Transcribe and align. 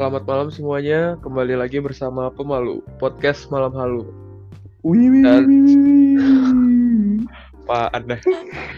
Selamat 0.00 0.24
malam 0.24 0.48
semuanya, 0.48 1.20
kembali 1.20 1.60
lagi 1.60 1.76
bersama 1.76 2.32
Pemalu, 2.32 2.80
podcast 2.96 3.52
Malam 3.52 3.68
Halu. 3.76 4.08
Wih, 4.80 5.12
wih, 5.12 5.20
Dan-. 5.20 7.28
Pak 7.68 7.92
Anda. 7.92 8.16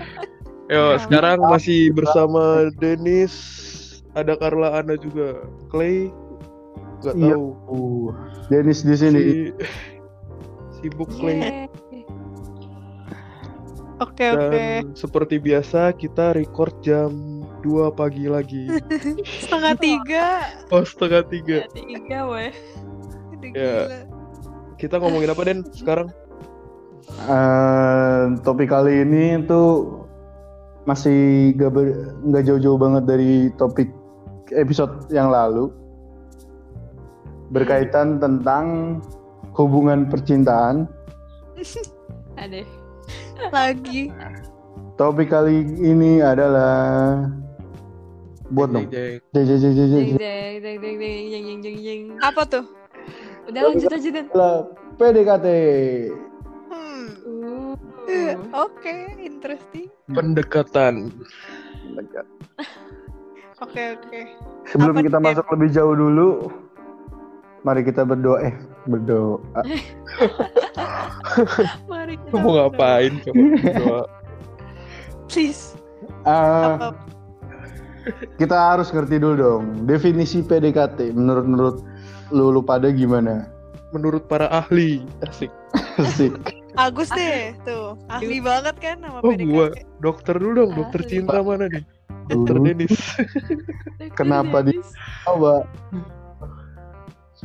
Yo, 0.74 0.98
sekarang 0.98 1.38
masih 1.46 1.94
bersama 1.94 2.74
Denis, 2.82 3.30
ada 4.18 4.34
Carla 4.34 4.82
Ana 4.82 4.98
juga, 4.98 5.46
Clay, 5.70 6.10
nggak 7.06 7.14
Iya. 7.14 7.38
tahu. 7.38 7.46
Uh, 7.70 8.06
Dennis 8.50 8.82
di 8.82 8.96
sini. 8.98 9.22
Si- 9.22 9.54
sibuk 10.82 11.06
Clay. 11.06 11.38
Yeay. 11.38 11.70
Oke 14.02 14.24
oke. 14.28 14.50
Dan 14.50 14.92
seperti 14.92 15.38
biasa 15.38 15.94
kita 15.94 16.34
record 16.34 16.74
jam 16.82 17.10
2 17.62 17.94
pagi 17.94 18.26
lagi. 18.26 18.66
Setengah 19.46 19.74
tiga. 19.78 20.26
Oh 20.74 20.82
setengah 20.82 21.22
tiga. 21.24 21.70
Tiga 21.70 22.26
weh. 22.26 22.50
Udah 23.32 23.50
Ya. 23.54 23.74
gila. 23.86 24.00
Kita 24.74 24.98
ngomongin 24.98 25.30
apa 25.30 25.42
Den 25.46 25.62
sekarang? 25.70 26.10
Eh, 27.22 28.22
topik 28.42 28.70
kali 28.70 29.06
ini 29.06 29.38
tuh 29.46 30.02
masih 30.82 31.54
gak, 31.54 31.70
ber- 31.70 31.94
nggak 32.26 32.42
jauh-jauh 32.42 32.74
banget 32.74 33.06
dari 33.06 33.32
topik 33.54 33.86
episode 34.50 35.06
yang 35.14 35.30
lalu. 35.30 35.70
Berkaitan 37.54 38.18
tentang 38.18 38.98
hubungan 39.54 40.10
percintaan. 40.10 40.90
Ada. 42.42 42.81
Lagi. 43.52 44.12
Topik 45.00 45.32
kali 45.32 45.64
ini 45.80 46.20
adalah 46.20 47.24
buat 48.52 48.68
dong. 48.70 48.86
Jeng, 48.92 49.24
jeng. 49.24 49.44
Jeng, 49.44 49.44
jeng, 49.48 49.58
jeng, 49.60 49.74
jeng, 49.74 49.88
jeng. 49.88 50.16
Jeng 50.20 51.44
jeng 51.48 51.58
jeng 51.64 51.76
jeng. 51.80 52.00
Apa 52.20 52.42
tuh? 52.44 52.64
Udah 53.48 53.60
lanjut 53.72 53.90
aja. 53.90 54.08
Adalah 54.12 54.54
PDKT. 55.00 55.46
Hmm. 56.68 57.06
Uh. 57.26 57.74
Oke, 58.52 59.16
interesting. 59.18 59.88
Pendekatan. 60.12 61.10
Oke 63.62 63.82
oke. 63.96 64.20
Sebelum 64.68 64.94
Apa 64.98 65.06
kita 65.06 65.18
nih, 65.18 65.26
masuk 65.32 65.46
lebih 65.54 65.68
jauh 65.70 65.94
dulu, 65.94 66.50
mari 67.64 67.80
kita 67.86 68.02
berdoa. 68.04 68.38
Eh, 68.42 68.54
berdoa. 68.86 69.38
Lu 72.30 72.36
mau 72.38 72.52
ngapain 72.58 73.12
coba? 73.22 74.06
Please. 75.28 75.76
Apa? 76.26 76.92
kita 78.34 78.58
harus 78.58 78.90
ngerti 78.90 79.22
dulu 79.22 79.34
dong 79.38 79.62
definisi 79.86 80.42
PDKT 80.42 81.14
menurut 81.14 81.46
menurut 81.46 81.76
lu, 82.34 82.50
lu 82.50 82.58
pada 82.58 82.90
gimana? 82.90 83.46
Menurut 83.92 84.26
para 84.26 84.48
ahli, 84.48 85.04
asik. 85.22 85.52
Asik. 86.00 86.32
Agus 86.74 87.12
deh 87.12 87.52
tuh. 87.62 87.94
Ahli 88.08 88.40
banget 88.40 88.74
kan 88.80 88.98
sama 88.98 89.20
Oh 89.20 89.30
PDKT. 89.30 89.46
gua 89.46 89.66
dokter 90.00 90.34
dulu 90.34 90.52
dong, 90.56 90.70
dokter 90.74 91.00
Ahli. 91.04 91.10
cinta 91.12 91.38
mana 91.38 91.68
nih? 91.68 91.84
Dokter. 92.26 92.56
Denis. 92.58 92.94
Kenapa 94.18 94.64
di- 94.64 94.80
Coba. 95.22 95.62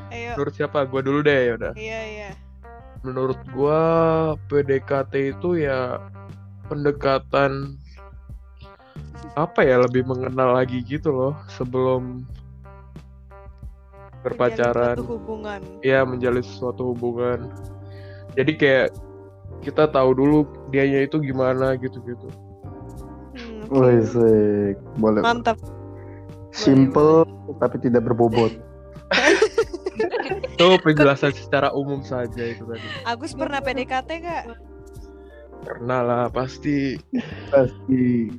Ayo. 0.10 0.32
Menurut 0.34 0.54
siapa? 0.56 0.88
Gua 0.88 1.02
dulu 1.04 1.20
deh 1.22 1.38
ya 1.38 1.54
udah. 1.54 1.74
Iya 1.76 2.00
iya. 2.08 2.30
Menurut 3.02 3.38
gua 3.50 3.82
PDKT 4.48 5.14
itu 5.34 5.60
ya 5.60 6.02
pendekatan 6.68 7.78
apa 9.34 9.62
ya 9.62 9.78
lebih 9.80 10.04
mengenal 10.04 10.56
lagi 10.56 10.82
gitu 10.82 11.10
loh 11.10 11.34
sebelum 11.48 12.26
Menjalin 14.18 14.22
berpacaran. 14.26 14.96
suatu 14.98 15.08
hubungan. 15.14 15.60
ya 15.80 16.00
menjalin 16.04 16.42
sesuatu 16.42 16.82
hubungan 16.92 17.40
jadi 18.34 18.52
kayak 18.54 18.88
kita 19.62 19.88
tahu 19.88 20.12
dulu 20.12 20.38
dianya 20.68 21.06
itu 21.06 21.22
gimana 21.22 21.78
gitu-gitu 21.78 22.28
Hmm, 23.38 23.70
Wih, 23.70 24.02
asik. 24.02 24.76
Boleh. 24.98 25.22
Mantap. 25.22 25.62
Simple 26.50 27.22
tapi 27.56 27.78
tidak 27.78 28.02
berbobot. 28.04 28.50
Itu 30.58 30.68
penjelasan 30.82 31.32
secara 31.38 31.70
umum 31.70 32.02
saja 32.02 32.42
itu 32.42 32.66
tadi 32.66 32.88
Agus 33.06 33.38
pernah 33.38 33.62
PDKT 33.62 34.10
gak? 34.26 34.44
pernah 35.62 36.02
lah 36.02 36.24
pasti 36.34 36.98
Pasti. 37.54 38.32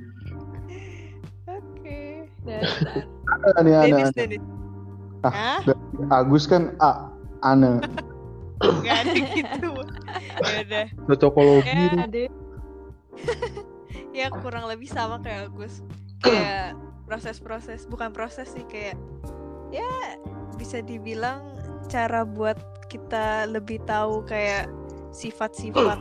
Oke. 1.48 2.24
Nih 2.46 3.74
Denis 3.84 4.08
anak. 4.08 4.14
Denis. 4.16 4.42
Ah. 5.26 5.60
Hah? 5.60 5.60
Agus 6.14 6.46
kan 6.46 6.72
A. 6.78 7.10
Ana. 7.42 7.82
Gak 8.86 8.96
ada 9.06 9.20
gitu. 9.34 9.70
Ya 10.38 10.56
udah. 10.62 10.86
cocokologi 11.10 11.74
Ya. 11.74 12.06
Ade. 12.06 12.24
ya 14.14 14.26
kurang 14.30 14.70
lebih 14.70 14.86
sama 14.86 15.18
kayak 15.22 15.50
Agus. 15.50 15.82
Kayak 16.22 16.78
proses-proses, 17.06 17.86
bukan 17.86 18.10
proses 18.14 18.50
sih 18.50 18.66
kayak 18.66 18.98
ya 19.70 19.86
bisa 20.56 20.82
dibilang 20.82 21.57
cara 21.86 22.26
buat 22.26 22.58
kita 22.88 23.46
lebih 23.46 23.78
tahu 23.84 24.24
kayak 24.24 24.66
sifat-sifat 25.10 26.00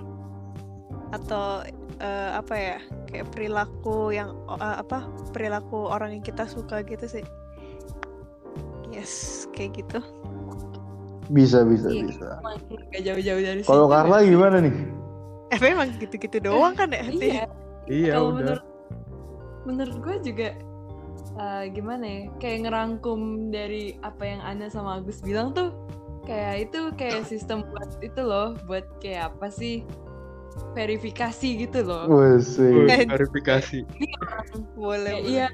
atau 1.10 1.64
eh, 1.98 2.32
apa 2.36 2.54
ya 2.54 2.78
kayak 3.08 3.28
perilaku 3.32 4.12
yang 4.12 4.34
eh, 4.50 4.78
apa 4.82 5.06
perilaku 5.32 5.88
orang 5.88 6.18
yang 6.18 6.24
kita 6.24 6.44
suka 6.44 6.82
gitu 6.82 7.06
sih 7.08 7.26
yes 8.90 9.46
kayak 9.54 9.78
gitu 9.78 10.00
Bisa, 11.28 11.68
bisa, 11.68 11.92
Iya. 11.92 12.08
bisa. 12.08 12.30
Gak 12.88 13.04
jauh-jauh 13.04 13.42
dari. 13.44 13.60
Kalau 13.68 13.92
Carla 13.92 14.24
gimana 14.24 14.64
nih? 14.64 14.72
eh 15.48 15.60
memang 15.60 15.92
gitu-gitu 15.96 16.40
doang 16.40 16.72
kan 16.72 16.88
ya 16.88 17.04
Iya. 17.04 17.44
iya 17.88 18.14
udah 18.16 18.32
menurut 18.36 18.64
menurut 19.64 19.96
gue 20.00 20.16
juga 20.24 20.48
eh, 21.36 21.64
gimana 21.74 22.06
ya? 22.06 22.22
Kayak 22.40 22.70
ngerangkum 22.70 23.52
dari 23.52 24.00
apa 24.06 24.24
yang 24.24 24.42
Ana 24.44 24.72
sama 24.72 25.02
Agus 25.02 25.20
bilang 25.20 25.52
tuh 25.52 25.76
kayak 26.28 26.70
itu 26.70 26.92
kayak 27.00 27.24
sistem 27.24 27.64
buat 27.72 27.88
itu 28.04 28.22
loh 28.24 28.56
buat 28.68 28.86
kayak 29.04 29.36
apa 29.36 29.52
sih? 29.52 29.84
Verifikasi 30.74 31.68
gitu 31.68 31.80
loh. 31.86 32.10
Wih, 32.10 32.42
verifikasi. 33.06 33.86
Boleh 34.80 35.22
kayak 35.22 35.26
boleh. 35.28 35.30
iya. 35.30 35.48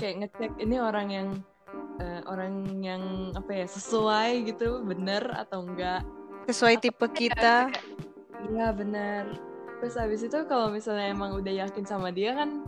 Kayak 0.00 0.14
ngecek 0.24 0.52
ini 0.64 0.76
orang 0.80 1.08
yang 1.12 1.28
eh, 2.00 2.20
orang 2.24 2.80
yang 2.80 3.02
apa 3.36 3.52
ya 3.52 3.66
sesuai 3.68 4.48
gitu 4.48 4.80
bener 4.86 5.20
atau 5.36 5.68
enggak. 5.68 6.00
Sesuai 6.48 6.80
tipe 6.80 7.06
kita. 7.12 7.68
iya 8.48 8.72
bener. 8.72 9.36
Terus 9.84 9.96
habis 10.00 10.20
itu 10.24 10.38
kalau 10.48 10.72
misalnya 10.72 11.12
emang 11.12 11.36
udah 11.36 11.52
yakin 11.68 11.84
sama 11.84 12.08
dia 12.08 12.32
kan 12.36 12.64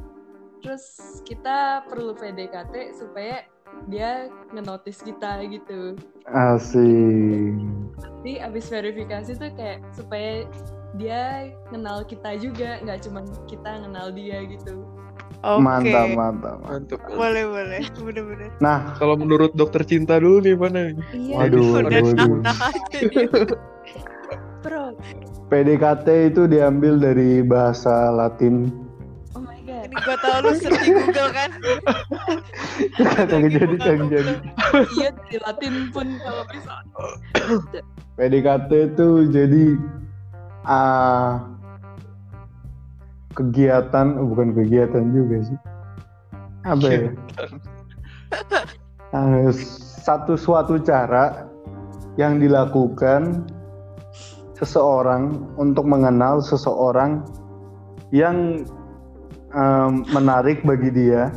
terus 0.63 0.85
kita 1.27 1.83
perlu 1.91 2.15
PDKT 2.15 2.95
supaya 2.95 3.43
dia 3.91 4.31
ngenotis 4.55 5.03
kita 5.03 5.43
gitu 5.51 5.99
Asik. 6.29 7.57
jadi 8.23 8.47
abis 8.47 8.71
verifikasi 8.71 9.35
tuh 9.35 9.51
kayak 9.59 9.83
supaya 9.91 10.47
dia 10.95 11.51
kenal 11.73 12.05
kita 12.07 12.37
juga 12.39 12.79
nggak 12.85 13.01
cuma 13.03 13.21
kita 13.51 13.83
kenal 13.83 14.15
dia 14.15 14.45
gitu 14.47 14.87
oke 15.43 15.59
Mantap, 15.59 16.09
mantap. 16.15 16.57
mantap. 16.63 17.01
boleh 17.11 17.45
boleh 17.49 17.83
bener-bener 17.99 18.51
Nah, 18.63 18.95
kalau 18.95 19.19
menurut 19.19 19.51
dokter 19.59 19.83
cinta 19.83 20.23
dulu 20.23 20.39
nih 20.45 20.55
mana 20.55 20.95
nih 20.95 21.05
iya 21.11 21.35
Waduh, 21.43 21.59
udah 21.59 21.83
waduh, 21.83 22.05
waduh. 22.07 22.31
nah 22.39 22.59
bro 24.63 24.85
PDKT 25.51 26.33
itu 26.33 26.49
diambil 26.49 26.97
dari 26.97 27.45
bahasa 27.45 28.09
Latin. 28.09 28.73
Gua 30.01 30.17
tau 30.21 30.39
lu 30.41 30.51
sering 30.57 30.93
Google 30.97 31.31
kan 31.37 31.51
Kagak 32.97 33.53
jadi, 33.53 33.77
kagak 33.77 34.09
jadi. 34.09 34.33
iya 34.97 35.09
di 35.29 35.37
Latin 35.41 35.75
pun 35.93 36.07
kalau 36.25 36.45
bisa 36.49 36.75
PDKT 38.17 38.71
itu 38.97 39.09
jadi 39.33 39.65
ah 40.69 41.53
kegiatan, 43.33 44.21
oh, 44.21 44.29
bukan 44.33 44.53
kegiatan 44.53 45.11
juga 45.11 45.37
sih. 45.45 45.59
Apa 46.63 46.87
ya? 46.87 47.01
Ah, 49.13 49.53
satu 50.05 50.41
suatu 50.41 50.81
cara 50.81 51.45
yang 52.17 52.41
dilakukan 52.41 53.45
seseorang 54.57 55.37
untuk 55.61 55.85
mengenal 55.85 56.41
seseorang 56.41 57.21
yang 58.09 58.65
em, 59.53 59.93
menarik 60.11 60.61
bagi 60.63 60.91
dia 60.91 61.31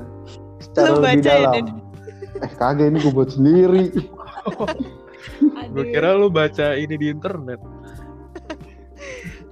secara 0.57 0.87
Lu 0.89 0.99
lebih 0.99 1.19
baca 1.19 1.29
ya, 1.29 1.35
dalam. 1.37 1.53
Den? 1.53 1.67
eh 2.35 2.51
kagak 2.53 2.87
ini 2.89 2.97
gue 2.99 3.13
buat 3.13 3.31
sendiri. 3.31 3.85
gue 5.71 5.85
kira 5.89 6.13
lu 6.13 6.27
baca 6.27 6.75
ini 6.75 6.95
di 6.95 7.07
internet 7.09 7.57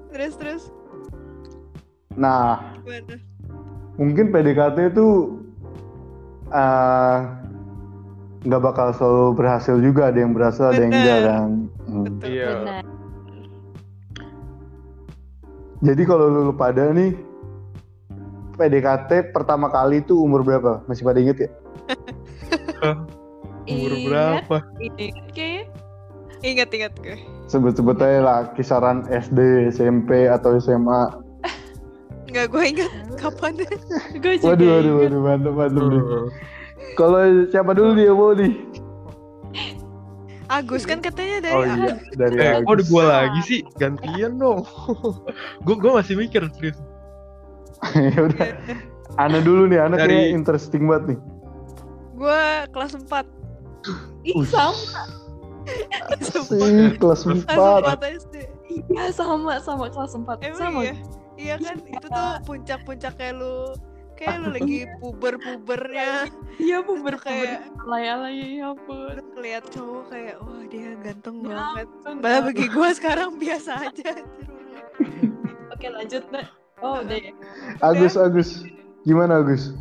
terus 0.10 0.34
terus 0.38 0.64
Nah, 2.14 2.78
gimana 2.78 3.18
mungkin 3.96 4.30
PDKT 4.30 4.94
itu 4.94 5.08
eh 6.50 7.18
nggak 8.44 8.62
bakal 8.62 8.94
selalu 8.94 9.34
berhasil 9.34 9.80
juga 9.80 10.14
ada 10.14 10.20
yang 10.22 10.32
berhasil 10.32 10.70
ada 10.70 10.78
yang 10.78 10.94
Bener. 10.94 11.02
enggak 11.02 11.20
kan 11.26 11.50
Hmm. 11.84 12.04
betul 12.06 12.28
Iya. 12.30 12.52
Jadi 15.84 16.02
kalau 16.06 16.26
lu 16.30 16.54
pada 16.54 16.92
nih 16.92 17.12
PDKT 18.54 19.32
pertama 19.32 19.68
kali 19.68 20.00
itu 20.00 20.16
umur 20.16 20.42
berapa 20.42 20.82
masih 20.86 21.04
pada 21.04 21.18
inget 21.18 21.38
ya 21.40 21.50
Umur 23.64 23.96
Ingat, 23.96 24.04
berapa? 24.06 24.58
Ingat 25.00 25.28
kayaknya. 25.32 25.64
ingat 26.44 26.70
ingat 26.70 26.94
gue 27.00 27.16
sebut-sebut 27.46 27.96
aja 27.98 28.20
lah 28.20 28.40
kisaran 28.54 29.08
SD 29.08 29.40
SMP 29.72 30.28
atau 30.28 30.60
SMA 30.60 31.08
nggak 32.30 32.48
gue 32.50 32.64
ingat 32.68 32.92
kapan 33.16 33.56
Gue 34.24 34.36
juga 34.36 34.52
waduh 34.52 34.68
waduh 34.70 34.92
ingat. 34.92 35.00
waduh 35.00 35.20
mantap 35.22 35.54
mantap 35.54 35.86
nih 35.88 36.04
Uh, 36.04 36.28
kalau 37.00 37.24
siapa 37.48 37.72
dulu 37.72 37.96
dia 37.96 38.12
mau 38.12 38.36
nih 38.36 38.54
Agus 40.46 40.84
kan 40.84 41.00
katanya 41.00 41.42
dari 41.42 41.56
oh 41.56 41.64
iya 41.66 41.96
dari 42.14 42.36
eh, 42.38 42.52
kok 42.60 42.70
udah 42.70 42.76
Agus. 42.76 42.86
gue 42.86 43.04
lagi 43.04 43.40
sih? 43.42 43.60
Gantian 43.74 44.38
dong. 44.38 44.62
gue 45.64 45.74
gue 45.74 45.92
masih 45.92 46.14
mikir 46.14 46.46
serius. 46.54 46.78
ya 48.08 48.20
udah 48.22 48.48
Ana 49.16 49.40
dulu 49.40 49.68
nih 49.68 49.80
Ana 49.80 49.96
Dari- 49.96 50.10
kayak 50.10 50.34
interesting 50.34 50.84
banget 50.86 51.16
nih 51.16 51.20
gue 52.14 52.42
kelas 52.70 52.94
4 52.96 53.26
Ih, 54.24 54.36
Ush. 54.38 54.50
sama. 54.50 55.04
sih 56.24 56.96
kelas 56.96 57.22
kelas 57.24 57.44
4 57.46 58.00
4 58.00 58.20
SD 58.22 58.36
Iya, 58.90 59.12
sama 59.12 59.60
sama 59.60 59.86
kelas 59.88 60.14
4. 60.14 60.40
emang 60.42 60.58
sama. 60.58 60.80
iya 60.82 60.96
iya 61.36 61.56
kan 61.58 61.78
itu 61.80 62.06
tuh 62.06 62.32
puncak-puncak 62.44 63.14
kayak 63.16 63.36
lu 63.36 63.76
kayak 64.14 64.40
lu 64.40 64.48
lagi 64.50 64.88
puber-pubernya 64.98 66.30
Iya, 66.56 66.80
puber 66.82 67.18
kayak 67.18 67.66
puber 67.66 67.84
alay-alay 67.84 68.36
ya 68.56 68.72
ampun. 68.72 69.18
ngeliat 69.34 69.66
cowok 69.68 70.04
kayak 70.08 70.36
wah 70.40 70.64
dia 70.66 70.94
ganteng 70.98 71.42
banget. 71.42 71.88
Padahal 72.16 72.42
bagi 72.46 72.66
gue 72.68 72.90
sekarang 72.94 73.30
biasa 73.36 73.72
aja 73.84 74.12
Oke, 75.70 75.88
lanjut, 75.90 76.24
Nak. 76.30 76.48
Oh, 76.84 77.00
udah 77.00 77.16
ya. 77.18 77.32
Agus 77.80 78.20
Agus 78.20 78.50
gimana 79.04 79.40
Agus 79.40 79.72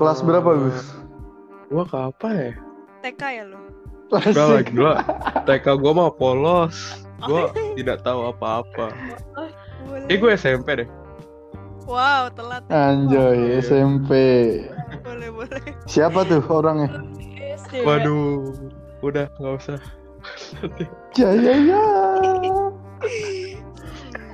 kelas 0.00 0.24
berapa 0.24 0.48
Agus 0.50 0.80
Gue 1.68 1.84
kapan 1.86 2.32
ya? 2.34 2.52
TK 3.04 3.22
ya 3.30 3.44
lo 3.46 3.60
Enggak 4.10 4.34
lah 4.34 4.58
Asik. 4.58 4.66
gila. 4.74 4.94
TK 5.46 5.66
gue 5.78 5.92
mah 5.94 6.10
polos. 6.10 6.76
Gue 7.22 7.46
tidak 7.78 8.02
tahu 8.02 8.26
apa-apa. 8.26 8.90
boleh 9.86 10.08
Eh 10.08 10.16
gue 10.16 10.30
SMP 10.34 10.82
deh. 10.82 10.88
wow 11.86 12.26
telat 12.30 12.66
Anjoy 12.66 13.58
SMP 13.58 14.10
boleh 15.02 15.30
boleh 15.30 15.62
siapa 15.86 16.26
tuh 16.26 16.42
orangnya. 16.46 16.90
Waduh, 17.82 18.50
udah 19.00 19.30
nggak 19.38 19.54
usah. 19.62 19.78
Jaya 21.14 21.54
ya 21.54 21.82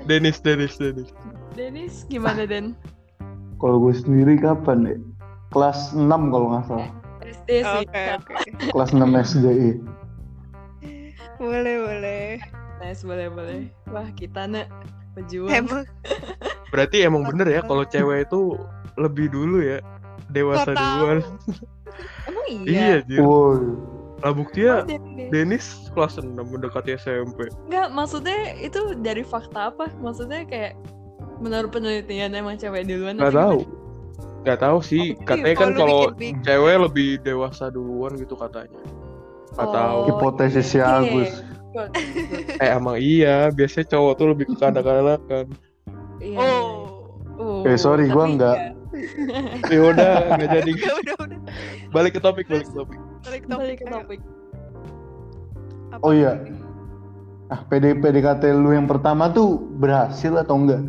Denis, 0.06 0.38
Denis, 0.38 0.78
Denis. 0.78 1.10
Denis 1.58 2.06
gimana, 2.06 2.46
Den? 2.46 2.78
kalau 3.56 3.80
gue 3.80 3.94
sendiri 3.96 4.36
kapan 4.36 4.84
deh 4.84 4.98
kelas 5.48 5.96
6 5.96 6.04
kalau 6.28 6.52
nggak 6.52 6.64
salah 6.68 6.90
SD 7.24 7.50
sih. 7.64 7.84
oke 7.88 8.02
oke 8.20 8.34
kelas 8.68 8.90
6 8.92 9.00
SD 9.32 9.46
boleh 11.40 11.76
boleh 11.80 12.26
Nice, 12.76 13.08
boleh, 13.08 13.32
boleh. 13.32 13.72
Wah, 13.88 14.04
kita, 14.12 14.44
Nak. 14.44 14.68
Pejuang. 15.16 15.48
emang 15.48 15.88
Berarti 16.72 17.08
emang 17.08 17.24
bener 17.24 17.48
ya 17.48 17.60
kalau 17.64 17.88
cewek 17.88 18.28
itu 18.28 18.60
lebih 19.00 19.32
dulu 19.32 19.64
ya 19.64 19.80
dewasa 20.28 20.76
tahu? 20.76 20.76
duluan. 20.76 21.18
Emang 22.28 22.44
Iya, 22.68 23.00
iya? 23.00 23.08
Jir. 23.08 23.24
Lah 24.16 24.32
buktinya 24.32 24.82
Oh, 24.82 24.98
Denis 25.28 25.66
kelas 25.92 26.16
6 26.16 26.32
mendekati 26.32 26.94
SMP. 26.94 27.52
Enggak, 27.66 27.88
maksudnya 27.90 28.56
itu 28.56 28.96
dari 28.96 29.20
fakta 29.20 29.68
apa? 29.68 29.92
Maksudnya 29.96 30.44
kayak 30.44 30.72
menurut 31.36 31.68
penelitian 31.68 32.32
emang 32.32 32.56
cewek 32.56 32.84
duluan 32.84 33.16
Gak 33.16 33.32
tahu. 33.32 33.60
gimana? 33.60 33.84
Gak 34.42 34.58
tahu 34.62 34.78
sih. 34.80 35.12
Oh, 35.12 35.24
Katanya 35.26 35.52
iya, 35.52 35.58
kan 35.58 35.70
kalau 35.74 36.00
cewek 36.40 36.76
lebih 36.80 37.08
dewasa 37.20 37.68
duluan 37.68 38.14
gitu 38.14 38.32
katanya. 38.34 38.80
Gak 39.52 39.62
Oh. 39.62 39.72
tahu. 39.72 40.00
hipotesisnya 40.08 40.80
iya. 40.80 40.96
Agus. 40.96 41.32
Eh 42.56 42.70
emang 42.72 42.96
iya, 42.96 43.50
biasanya 43.50 43.90
cowok 43.90 44.12
tuh 44.16 44.26
lebih 44.32 44.48
ke 44.48 44.56
kanak-kanakan. 44.56 45.46
Iya. 46.18 46.38
oh 46.40 46.72
Oh, 47.36 47.60
Eh, 47.68 47.76
sorry, 47.76 48.08
gua 48.08 48.24
tapi 48.24 48.32
enggak. 48.32 48.58
ya 49.68 49.80
udah, 49.84 50.12
nggak 50.32 50.50
jadi. 50.56 50.72
udah 50.72 50.94
udah 51.04 51.16
udah 51.20 51.38
Balik 51.92 52.16
ke 52.16 52.20
topik, 52.22 52.48
balik 52.48 52.64
ke 52.64 52.74
topik. 52.74 52.96
Balik 53.26 53.42
Balik 53.44 53.50
topik 53.50 53.76
ke 53.76 53.84
ayo. 53.84 53.94
topik. 53.96 54.20
Apa 55.88 56.00
Oh, 56.00 56.12
iya. 56.12 56.32
nih? 56.38 56.54
ah 57.46 57.62
PD 57.64 57.94
PDKT 57.96 58.42
lu 58.52 58.70
yang 58.70 58.86
pertama 58.86 59.30
tuh 59.30 59.46
berhasil 59.76 60.34
atau 60.34 60.58
enggak 60.58 60.82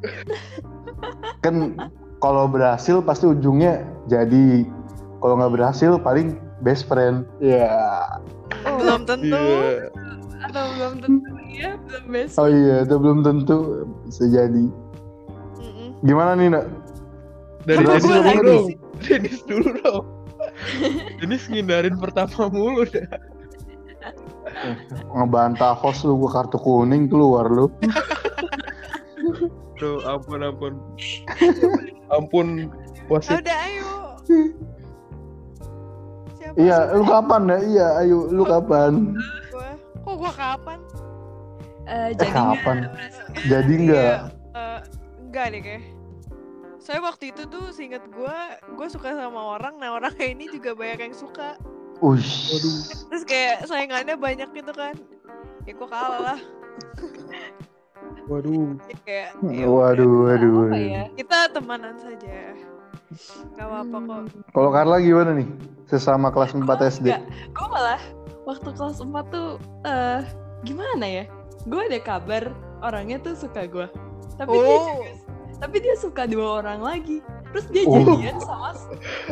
kan 1.44 1.76
kalau 2.18 2.48
berhasil 2.48 2.98
pasti 2.98 3.28
ujungnya 3.28 3.80
jadi 4.06 4.64
kalau 5.18 5.36
nggak 5.36 5.52
berhasil 5.52 5.98
paling 5.98 6.34
best 6.58 6.88
friend 6.88 7.28
ya 7.38 7.68
Oh, 8.64 8.74
belum 8.80 9.04
tentu 9.04 9.28
Iya. 9.28 9.92
atau 10.40 10.64
belum 10.72 10.94
tentu 10.98 11.28
ya, 11.46 11.70
belum 11.78 12.04
best. 12.08 12.34
oh 12.36 12.48
iya 12.48 12.76
itu 12.80 12.94
belum 12.96 13.18
tentu 13.20 13.56
bisa 14.02 14.24
jadi 14.24 14.64
Mm-mm. 15.54 15.88
gimana 16.00 16.32
nih 16.32 16.48
nak 16.48 16.64
Dari 17.60 17.84
dulu 17.84 18.00
dong. 18.40 18.66
Denis 18.98 19.44
dulu 19.44 19.68
dong. 19.76 20.04
Denis 21.20 21.44
ngindarin 21.48 21.96
pertama 21.98 22.48
mulu. 22.48 22.84
Dah. 22.88 23.08
ngebantah 25.12 25.76
host 25.76 26.02
lu 26.08 26.16
gua 26.18 26.40
kartu 26.42 26.58
kuning 26.58 27.06
keluar 27.06 27.46
lu. 27.46 27.68
Tuh, 29.78 30.02
ampun, 30.02 30.42
ampun. 30.42 30.74
ampun, 32.10 32.48
wasit. 33.06 33.38
udah 33.38 33.58
ayo. 33.70 33.90
Siapa 36.34 36.56
iya 36.58 36.90
lu 36.96 37.04
kapan 37.06 37.42
ya? 37.46 37.58
Iya 37.62 37.86
ayo 38.02 38.18
lu 38.32 38.42
kapan? 38.42 39.14
Gua. 39.52 39.70
Kok 40.02 40.14
gua 40.18 40.32
kapan? 40.34 40.78
Eh, 41.88 41.92
eh 41.92 42.08
jadi 42.16 42.28
nggak 42.28 42.36
kapan 42.36 42.76
berhasil. 42.84 43.24
jadi 43.48 43.72
enggak 43.72 44.04
Iya, 44.04 44.18
eh, 44.58 44.78
enggak 45.24 45.46
deh 45.52 45.60
kayak 45.64 45.82
Soalnya 46.88 47.04
waktu 47.04 47.36
itu 47.36 47.44
tuh 47.44 47.68
seinget 47.68 48.00
gue, 48.08 48.36
gue 48.72 48.88
suka 48.88 49.12
sama 49.12 49.60
orang, 49.60 49.76
nah 49.76 50.00
orangnya 50.00 50.24
ini 50.24 50.48
juga 50.48 50.72
banyak 50.72 51.04
yang 51.04 51.12
suka. 51.12 51.60
Ush. 52.00 52.48
Waduh. 52.48 52.76
Terus 53.12 53.24
kayak 53.28 53.68
saingannya 53.68 54.16
banyak 54.16 54.48
gitu 54.56 54.72
kan. 54.72 54.96
Ya 55.68 55.76
gue 55.76 55.84
kalah 55.84 56.32
lah. 56.32 56.40
Waduh. 58.24 58.72
Ya, 58.88 58.96
kayak 59.04 59.28
ya 59.44 59.66
Waduh, 59.68 60.12
waduh, 60.24 60.50
waduh. 60.64 60.80
ya? 60.80 61.04
kita 61.12 61.52
temanan 61.52 61.92
saja. 62.00 62.56
Gak 63.52 63.66
apa-apa 63.68 63.96
kok. 64.00 64.20
Kalau 64.52 64.70
Carla 64.72 64.96
gimana 64.96 65.36
nih? 65.36 65.48
Sesama 65.84 66.32
kelas 66.32 66.52
4 66.52 66.64
Oh, 66.64 66.76
SD. 66.82 67.04
enggak. 67.08 67.22
Gue 67.52 67.68
malah 67.68 68.00
waktu 68.44 68.68
kelas 68.72 69.00
4 69.00 69.12
tuh 69.28 69.60
eh 69.84 70.24
gimana 70.64 71.04
ya? 71.04 71.24
Gue 71.64 71.84
ada 71.84 72.00
kabar 72.00 72.48
orangnya 72.80 73.20
tuh 73.20 73.36
suka 73.36 73.64
gue. 73.64 73.84
Tapi 74.40 74.52
dia 74.54 74.64
Oh. 74.64 74.88
juga, 74.88 75.08
tapi 75.58 75.76
dia 75.82 75.94
suka 75.98 76.24
dua 76.24 76.62
orang 76.62 76.80
lagi. 76.82 77.18
Terus 77.50 77.66
dia 77.72 77.84
Oh. 77.88 77.96
jadian 77.96 78.36
sama 78.44 78.70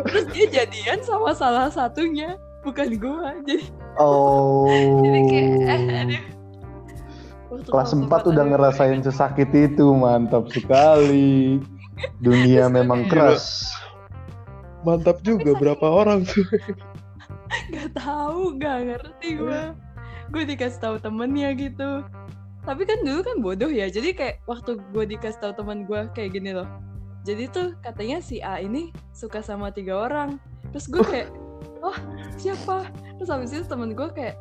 terus 0.09 0.25
dia 0.33 0.47
jadian 0.49 0.99
sama 1.04 1.30
salah 1.37 1.68
satunya, 1.68 2.40
bukan 2.64 2.97
gue. 2.97 3.28
Jadi 3.45 3.66
Oh. 4.00 4.68
jadi 5.04 5.21
kayak 5.28 5.49
eh 5.68 5.83
aduh. 6.04 6.25
Kelas 7.66 7.95
4 7.95 8.04
empat, 8.04 8.21
udah 8.28 8.42
aduh. 8.45 8.52
ngerasain 8.52 9.00
sesakit 9.00 9.49
itu, 9.54 9.87
mantap 9.95 10.50
sekali. 10.50 11.62
Dunia 12.21 12.68
Terus 12.68 12.76
memang 12.76 13.00
keras. 13.09 13.73
Mantap 14.85 15.23
juga 15.25 15.56
berapa 15.56 15.87
orang 15.87 16.26
tuh. 16.28 16.45
Gak 17.73 17.95
tahu, 17.97 18.59
gak 18.61 18.78
ngerti 18.90 19.28
gue. 19.38 19.62
Gue 20.35 20.42
dikasih 20.45 20.80
tahu 20.83 20.97
temennya 20.99 21.54
gitu. 21.54 22.02
Tapi 22.67 22.83
kan 22.83 22.99
dulu 23.07 23.21
kan 23.23 23.37
bodoh 23.39 23.71
ya. 23.71 23.87
Jadi 23.87 24.11
kayak 24.11 24.43
waktu 24.51 24.83
gue 24.91 25.05
dikasih 25.15 25.39
tahu 25.39 25.53
teman 25.55 25.87
gue 25.87 26.11
kayak 26.13 26.35
gini 26.35 26.51
loh. 26.51 26.67
Jadi 27.23 27.47
tuh 27.51 27.79
katanya 27.79 28.19
si 28.19 28.43
A 28.43 28.59
ini 28.59 28.91
suka 29.15 29.39
sama 29.39 29.71
tiga 29.71 29.95
orang. 29.95 30.43
Terus 30.75 30.87
gue 30.91 31.05
kayak, 31.07 31.29
oh 31.83 31.95
siapa? 32.35 32.91
Terus 33.19 33.31
habis 33.31 33.55
itu 33.55 33.65
temen 33.67 33.95
gue 33.95 34.11
kayak 34.11 34.35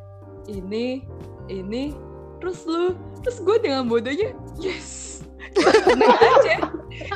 ini, 0.50 1.06
ini, 1.50 1.94
terus 2.42 2.66
lu, 2.66 2.94
terus 3.26 3.42
gue 3.42 3.58
dengan 3.58 3.90
bodohnya, 3.90 4.34
yes. 4.62 5.22
Gue 5.58 5.74
seneng 5.82 6.14
aja. 6.14 6.56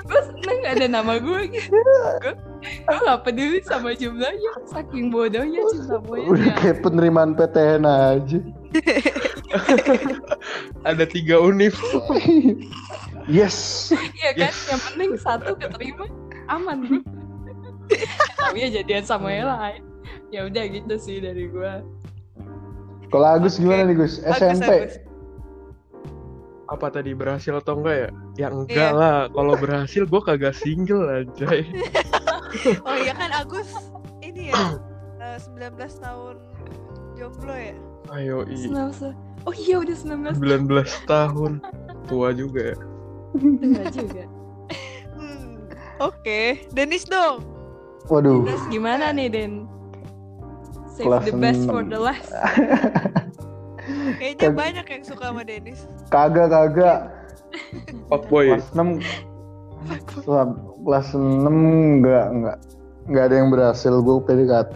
Gue 0.06 0.22
seneng 0.26 0.60
ada 0.66 0.86
nama 0.90 1.22
gue 1.22 1.42
gitu. 1.54 1.74
Gue 2.22 2.34
gue 2.66 2.98
gak 3.06 3.22
peduli 3.26 3.60
sama 3.62 3.94
jumlahnya. 3.94 4.52
Saking 4.70 5.14
bodohnya 5.14 5.62
cinta 5.70 5.98
monyet 6.02 6.30
Udah 6.34 6.50
ya. 6.50 6.56
kayak 6.58 6.78
penerimaan 6.82 7.32
PTN 7.38 7.84
aja. 7.86 8.40
Ada 10.90 11.04
tiga 11.06 11.40
univ. 11.40 11.74
yes. 13.28 13.90
Iya 13.94 14.30
kan, 14.34 14.50
Yes. 14.50 14.58
yang 14.68 14.82
penting 14.82 15.10
satu 15.18 15.52
keterima 15.56 16.06
aman 16.50 17.06
tapi 18.42 18.58
ya 18.60 18.82
jadian 18.82 19.02
sama 19.02 19.30
yang 19.30 19.50
lain 19.50 19.82
ya 20.30 20.46
udah 20.46 20.64
gitu 20.66 20.94
sih 20.98 21.18
dari 21.18 21.46
gue 21.46 21.74
Kalau 23.10 23.28
Agus 23.28 23.58
Oke. 23.58 23.66
gimana 23.66 23.86
nih 23.86 23.98
Gus? 23.98 24.22
SMP. 24.22 24.66
bagus. 24.86 24.98
Apa 26.70 26.94
tadi 26.94 27.18
berhasil 27.18 27.58
atau 27.58 27.82
enggak 27.82 27.96
ya? 27.98 28.10
Ya 28.38 28.48
enggak 28.54 28.92
Iya. 28.94 28.98
lah. 28.98 29.18
Kalau 29.30 29.54
berhasil 29.58 30.06
gue 30.06 30.22
kagak 30.22 30.54
single 30.54 31.10
anjay. 31.10 31.66
Oh 32.86 32.94
iya 32.94 33.14
kan 33.14 33.34
Agus 33.34 33.74
ini 34.22 34.54
ya 34.54 34.78
eh, 35.26 35.38
19 35.42 35.74
tahun 35.98 36.36
jomblo 37.14 37.54
ya. 37.54 37.74
Ayo 38.10 38.46
i. 38.46 38.70
19 38.70 39.14
oh 39.44 39.54
iya 39.54 39.76
udah 39.78 39.96
19 39.96 40.36
19 40.36 40.72
tahun. 41.06 41.52
Tua 42.06 42.30
juga 42.32 42.74
ya. 42.74 42.78
Enggak 43.36 43.94
juga 43.94 44.24
Hmm. 45.14 45.70
Oke, 46.00 46.66
Denis 46.72 47.04
dong. 47.04 47.46
Waduh. 48.08 48.42
terus 48.44 48.64
gimana 48.68 49.12
nih 49.12 49.28
Den 49.28 49.70
save 50.90 51.06
Kelas 51.06 51.24
the 51.24 51.34
best 51.36 51.62
for 51.64 51.80
enam. 51.80 51.92
the 51.92 52.00
last 52.02 52.32
Kayaknya 54.20 54.48
Kan- 54.48 54.58
banyak 54.58 54.86
yang 54.88 55.04
suka 55.04 55.24
sama 55.28 55.42
Denis. 55.42 55.86
Kagak 56.10 56.50
kagak. 56.50 57.00
Fuckboy. 58.08 58.58
Kelas 58.58 58.70
6 58.74 59.02
kelas 60.80 61.08
6 61.14 61.22
enggak 61.48 62.26
enggak 62.30 62.58
enggak 63.06 63.24
ada 63.26 63.36
yang 63.36 63.50
berhasil 63.50 63.94
gue 63.96 64.16
PDKT. 64.24 64.74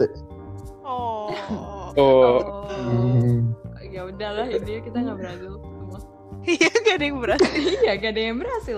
Oh. 0.82 1.30
Oh, 1.94 1.98
oh 1.98 2.38
Hmm. 2.74 3.50
Ya 4.04 4.12
udahlah 4.12 4.46
ini 4.52 4.84
kita 4.84 4.98
nggak 5.00 5.16
berhasil 5.16 5.52
semua 5.56 5.98
Iya 6.44 6.68
gak 6.84 6.96
ada 7.00 7.04
yang 7.08 7.18
berhasil. 7.24 7.52
iya 7.88 7.92
gak 7.96 8.12
ada 8.12 8.20
yang 8.20 8.36
berhasil 8.36 8.76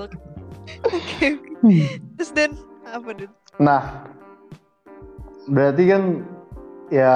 Oke. 0.86 1.26
Terus 2.14 2.30
Den 2.30 2.54
apa 2.86 3.10
Den? 3.10 3.30
Nah, 3.58 3.82
berarti 5.50 5.82
kan 5.90 6.02
ya 6.94 7.14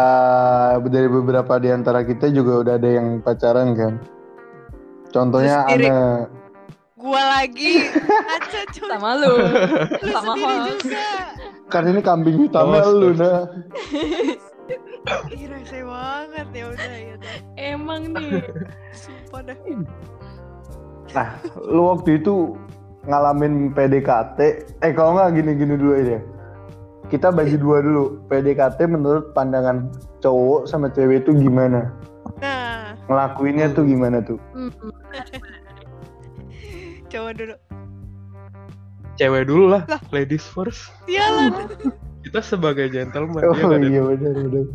dari 0.82 1.06
beberapa 1.06 1.54
di 1.62 1.70
antara 1.70 2.02
kita 2.02 2.34
juga 2.34 2.66
udah 2.66 2.74
ada 2.82 2.90
yang 2.90 3.22
pacaran 3.22 3.78
kan. 3.78 4.02
Contohnya 5.14 5.66
Terus 5.70 5.74
Erik. 5.78 5.90
Ana. 5.94 6.02
Gua 6.98 7.22
lagi. 7.38 7.72
Aca 8.38 8.60
cuy. 8.74 8.86
sama 8.90 9.10
lu 9.22 9.34
Lu 10.02 10.10
sama 10.10 10.32
sendiri 10.34 10.72
juga. 10.82 11.06
Kan 11.70 11.82
ini 11.86 12.00
kambing 12.02 12.36
hitamnya 12.50 12.82
Oh, 12.82 12.90
lu 12.90 13.08
nah. 13.14 13.46
Ih 15.34 15.48
rese 15.48 15.80
banget 15.84 16.48
ya 16.52 16.64
udah 16.68 16.92
ya. 16.96 17.16
emang 17.56 18.12
nih 18.12 18.44
Sumpah 19.00 19.40
dah. 19.46 19.56
Nah, 21.10 21.28
lu 21.66 21.90
waktu 21.90 22.20
itu 22.20 22.54
ngalamin 23.08 23.72
PDKT. 23.72 24.38
Eh 24.84 24.92
kalau 24.92 25.16
nggak 25.16 25.40
gini-gini 25.40 25.74
dulu 25.74 25.92
aja. 25.96 26.18
Kita 27.10 27.34
bagi 27.34 27.58
dua 27.58 27.82
dulu. 27.82 28.22
PDKT 28.30 28.78
menurut 28.86 29.34
pandangan 29.34 29.90
cowok 30.22 30.68
sama 30.68 30.92
cewek 30.92 31.26
itu 31.26 31.34
gimana? 31.34 31.90
Nah, 32.38 32.94
Ngelakuinnya 33.10 33.74
tuh 33.74 33.82
gimana 33.88 34.22
tuh? 34.22 34.38
Coba 37.10 37.34
dulu. 37.34 37.54
cewek 39.18 39.44
dulu 39.50 39.64
lah. 39.74 39.82
Lah. 39.90 40.00
Ladies 40.14 40.46
first. 40.46 40.94
Sialan. 41.10 41.66
Kita 42.20 42.40
sebagai 42.40 42.86
gentleman 42.86 43.40
Oh 43.40 43.54
ya 43.54 43.64
ada. 43.66 43.78
iya 43.80 44.00
benar 44.04 44.34
benar. 44.38 44.66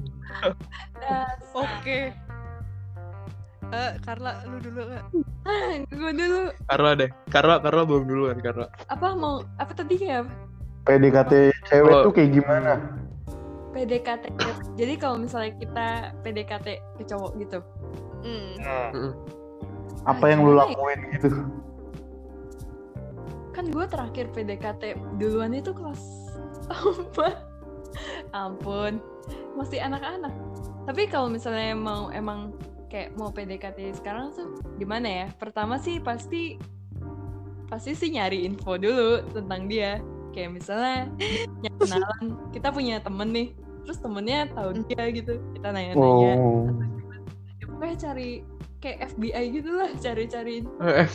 Oke. 1.56 2.00
Eh, 3.66 3.92
Carla, 4.00 4.46
lu 4.46 4.58
dulu 4.60 4.82
nggak? 4.84 5.06
gue 5.92 6.12
dulu 6.16 6.40
Karla 6.66 6.92
deh. 6.96 7.10
Karla, 7.28 7.56
Karla 7.60 7.82
belum 7.84 8.04
duluan 8.06 8.38
Karla. 8.40 8.66
apa 8.88 9.14
mau 9.14 9.42
apa 9.56 9.74
tadi 9.74 9.98
ya 10.00 10.26
PDKT 10.84 11.34
cewek 11.66 11.86
Kalau- 11.88 12.04
tuh 12.04 12.14
kayak 12.14 12.32
gimana? 12.34 12.74
PDKT 13.72 14.32
jadi 14.74 14.94
kalau 14.96 15.20
misalnya 15.20 15.52
kita 15.60 15.88
PDKT 16.24 16.68
ke 16.96 17.04
cowok 17.06 17.32
gitu 17.38 17.60
Hmm. 18.24 19.12
Apa 20.04 20.32
yang 20.32 20.42
lu 20.42 20.56
lakuin 20.56 20.98
gitu? 21.12 21.30
kan 23.52 23.68
gue 23.68 23.86
terakhir 23.86 24.26
PDKT 24.32 24.84
duluan 25.16 25.52
itu 25.52 25.70
kelas 25.72 26.00
ampun. 28.36 29.00
Masih 29.56 29.80
anak-anak. 29.82 30.34
Tapi 30.86 31.10
kalau 31.10 31.32
misalnya 31.32 31.74
mau 31.74 32.14
emang 32.14 32.54
kayak 32.92 33.18
mau 33.18 33.34
PDKT 33.34 33.98
sekarang 33.98 34.32
tuh 34.36 34.62
gimana 34.78 35.08
ya? 35.08 35.28
Pertama 35.36 35.82
sih 35.82 35.98
pasti 35.98 36.62
pasti 37.66 37.98
sih 37.98 38.14
nyari 38.14 38.46
info 38.46 38.78
dulu 38.78 39.26
tentang 39.34 39.66
dia. 39.66 40.02
Kayak 40.36 40.62
misalnya 40.62 41.10
kenalan 41.80 42.26
kita 42.52 42.70
punya 42.70 43.02
temen 43.02 43.30
nih. 43.32 43.50
Terus 43.86 44.02
temennya 44.02 44.50
tahu 44.54 44.70
dia 44.86 45.04
gitu. 45.14 45.34
Kita 45.58 45.68
nanya-nanya. 45.74 46.34
Oh. 46.38 46.70
Ya, 47.62 47.66
pokoknya 47.70 47.98
cari 48.02 48.30
kayak 48.84 49.18
FBI 49.18 49.44
gitu 49.50 49.72
lah 49.74 49.90
cari-cariin 49.98 50.66
Eh, 50.78 51.10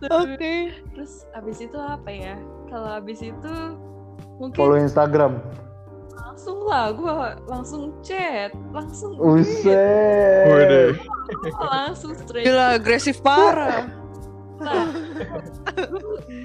Oke. 0.22 0.54
Terus 0.94 1.26
abis 1.34 1.58
itu 1.66 1.78
apa 1.78 2.10
ya? 2.10 2.36
Kalau 2.70 3.02
abis 3.02 3.18
itu 3.26 3.54
mungkin 4.38 4.54
Follow 4.54 4.78
Instagram. 4.78 5.42
langsung 6.14 6.58
lah, 6.64 6.94
gue 6.94 7.12
langsung 7.50 7.82
chat, 8.00 8.54
langsung 8.72 9.18
Uset. 9.18 10.96
Langsung 11.58 12.14
straight. 12.16 12.46
Gila 12.48 12.80
agresif 12.80 13.20
parah. 13.20 13.90
Nah, 14.62 14.88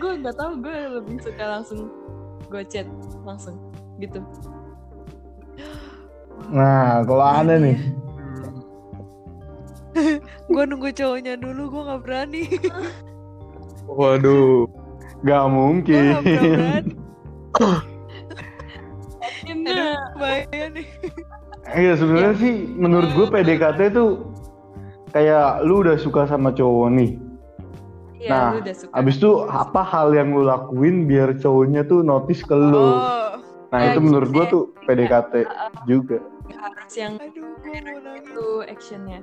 gue 0.02 0.12
nggak 0.20 0.36
tahu 0.36 0.52
gue 0.66 0.78
lebih 1.00 1.16
suka 1.22 1.46
langsung 1.46 1.88
gue 2.50 2.64
chat 2.68 2.90
langsung 3.24 3.56
gitu. 4.02 4.20
Nah, 6.52 7.06
kalau 7.08 7.24
ada 7.24 7.56
nih. 7.56 7.80
gue 10.52 10.64
nunggu 10.68 10.92
cowoknya 10.92 11.40
dulu, 11.40 11.72
gue 11.72 11.82
nggak 11.88 12.02
berani. 12.04 12.44
Waduh. 13.88 14.85
Gak 15.24 15.46
mungkin. 15.48 16.14
Aduh, 19.46 19.96
bahaya 20.20 20.66
nih. 20.74 20.88
Iya 21.66 21.98
sebenarnya 21.98 22.36
sih 22.38 22.54
menurut 22.78 23.10
gue 23.18 23.26
PDKT 23.26 23.96
tuh 23.98 24.30
kayak 25.10 25.66
lu 25.66 25.82
udah 25.82 25.98
suka 25.98 26.30
sama 26.30 26.54
cowok 26.54 26.88
nih. 26.94 27.12
ya 28.22 28.30
Nah, 28.30 28.48
lu 28.54 28.62
udah 28.62 28.76
suka. 28.76 28.94
Abis 28.94 29.16
itu 29.18 29.32
apa 29.50 29.82
hal 29.82 30.14
yang 30.14 30.30
lu 30.36 30.46
lakuin 30.46 31.10
biar 31.10 31.34
cowoknya 31.42 31.82
tuh 31.90 32.06
notice 32.06 32.46
ke 32.46 32.54
lu? 32.54 32.78
Oh, 32.78 33.42
Nah 33.74 33.80
ya 33.82 33.92
itu 33.92 34.00
menurut 34.00 34.30
gitu 34.30 34.38
gue 34.38 34.46
ya. 34.46 34.54
tuh 34.54 34.64
PDKT 34.86 35.34
juga. 35.90 36.18
harus 36.46 36.94
yang 36.94 37.18
aduh, 37.18 37.58
gue 37.58 37.74
mau 37.82 37.98
nangis. 38.06 38.22
itu 38.30 38.48
actionnya. 38.70 39.20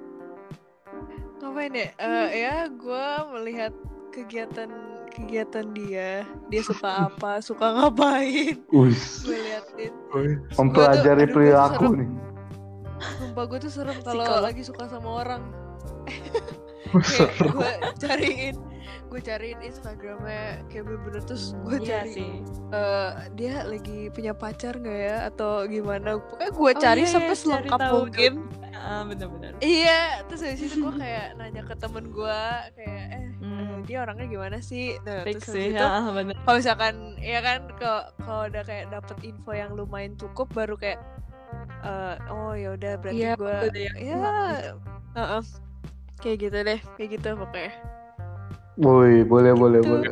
Ngapain 1.38 1.72
ya? 1.74 1.88
Eh, 1.98 2.28
ya, 2.42 2.56
gue 2.68 3.06
melihat 3.38 3.72
kegiatan 4.10 4.70
kegiatan 5.12 5.66
dia. 5.72 6.24
Dia 6.48 6.62
suka 6.62 7.06
apa, 7.06 7.38
suka 7.40 7.66
ngapain. 7.70 8.56
Gue 8.66 8.90
liatin. 9.28 9.92
Mempelajari 10.52 11.26
perilaku 11.26 11.86
serem. 11.86 11.98
nih. 11.98 12.10
Sumpah 13.18 13.44
gue 13.44 13.58
tuh 13.58 13.72
serem 13.72 13.98
kalau 14.00 14.40
lagi 14.40 14.62
suka 14.62 14.86
sama 14.86 15.10
orang. 15.22 15.42
gue 16.92 17.70
cariin, 17.96 18.56
gue 19.08 19.20
cariin 19.20 19.58
Instagramnya 19.60 20.60
kayak 20.66 20.84
bener-bener 20.84 21.22
terus 21.22 21.56
gue 21.62 21.78
Iya 21.78 21.88
cari 22.02 22.12
sih. 22.12 22.32
eh, 22.70 23.10
dia 23.32 23.64
lagi 23.64 24.10
punya 24.10 24.32
pacar 24.32 24.76
nggak 24.76 24.98
ya 25.00 25.16
atau 25.26 25.64
gimana? 25.64 26.18
Pokoknya 26.18 26.50
gue 26.50 26.70
Oh, 26.70 26.76
cari 26.76 27.00
iya, 27.00 27.08
sampai 27.08 27.26
iya, 27.26 27.32
cari 27.32 27.40
selengkap 27.40 27.80
mungkin. 27.88 28.32
Ah, 28.74 29.02
bener-bener. 29.02 29.52
Iya, 29.58 30.00
terus 30.26 30.40
dari 30.42 30.56
situ 30.58 30.74
gue 30.80 30.94
kayak 30.94 31.26
nanya 31.36 31.62
ke 31.62 31.74
temen 31.76 32.04
gue 32.06 32.40
kayak 32.74 33.04
eh 33.10 33.31
Hmm. 33.64 33.82
dia 33.82 33.98
orangnya 34.00 34.26
gimana 34.26 34.58
sih? 34.58 34.98
Nah, 35.00 35.22
Fix 35.22 35.42
terus 35.42 35.54
sih, 35.54 35.66
habis 35.68 35.74
itu 35.74 35.84
ah, 35.84 36.02
kalau 36.42 36.56
misalkan 36.56 36.94
ya 37.16 37.38
kan 37.38 37.58
kalau 37.74 38.02
kalau 38.18 38.42
udah 38.46 38.62
kayak 38.62 38.86
dapet 38.88 39.16
info 39.22 39.50
yang 39.50 39.70
lumayan 39.72 40.12
cukup 40.14 40.50
baru 40.50 40.74
kayak 40.74 40.98
eh, 41.80 42.14
oh 42.28 42.52
ya 42.52 42.72
udah 42.72 42.92
berarti 42.96 43.18
Iya, 43.18 43.32
gue 43.34 43.54
udah 43.68 43.82
yang 43.82 43.96
ya 43.98 44.16
heeh. 45.12 45.42
kayak 46.18 46.36
gitu 46.40 46.58
deh 46.62 46.80
kayak 46.96 47.10
gitu 47.12 47.28
pokoknya 47.34 47.72
Woi, 48.74 49.20
boleh 49.22 49.52
boleh 49.52 49.80
Gitu. 49.80 49.90
boleh. 50.08 50.10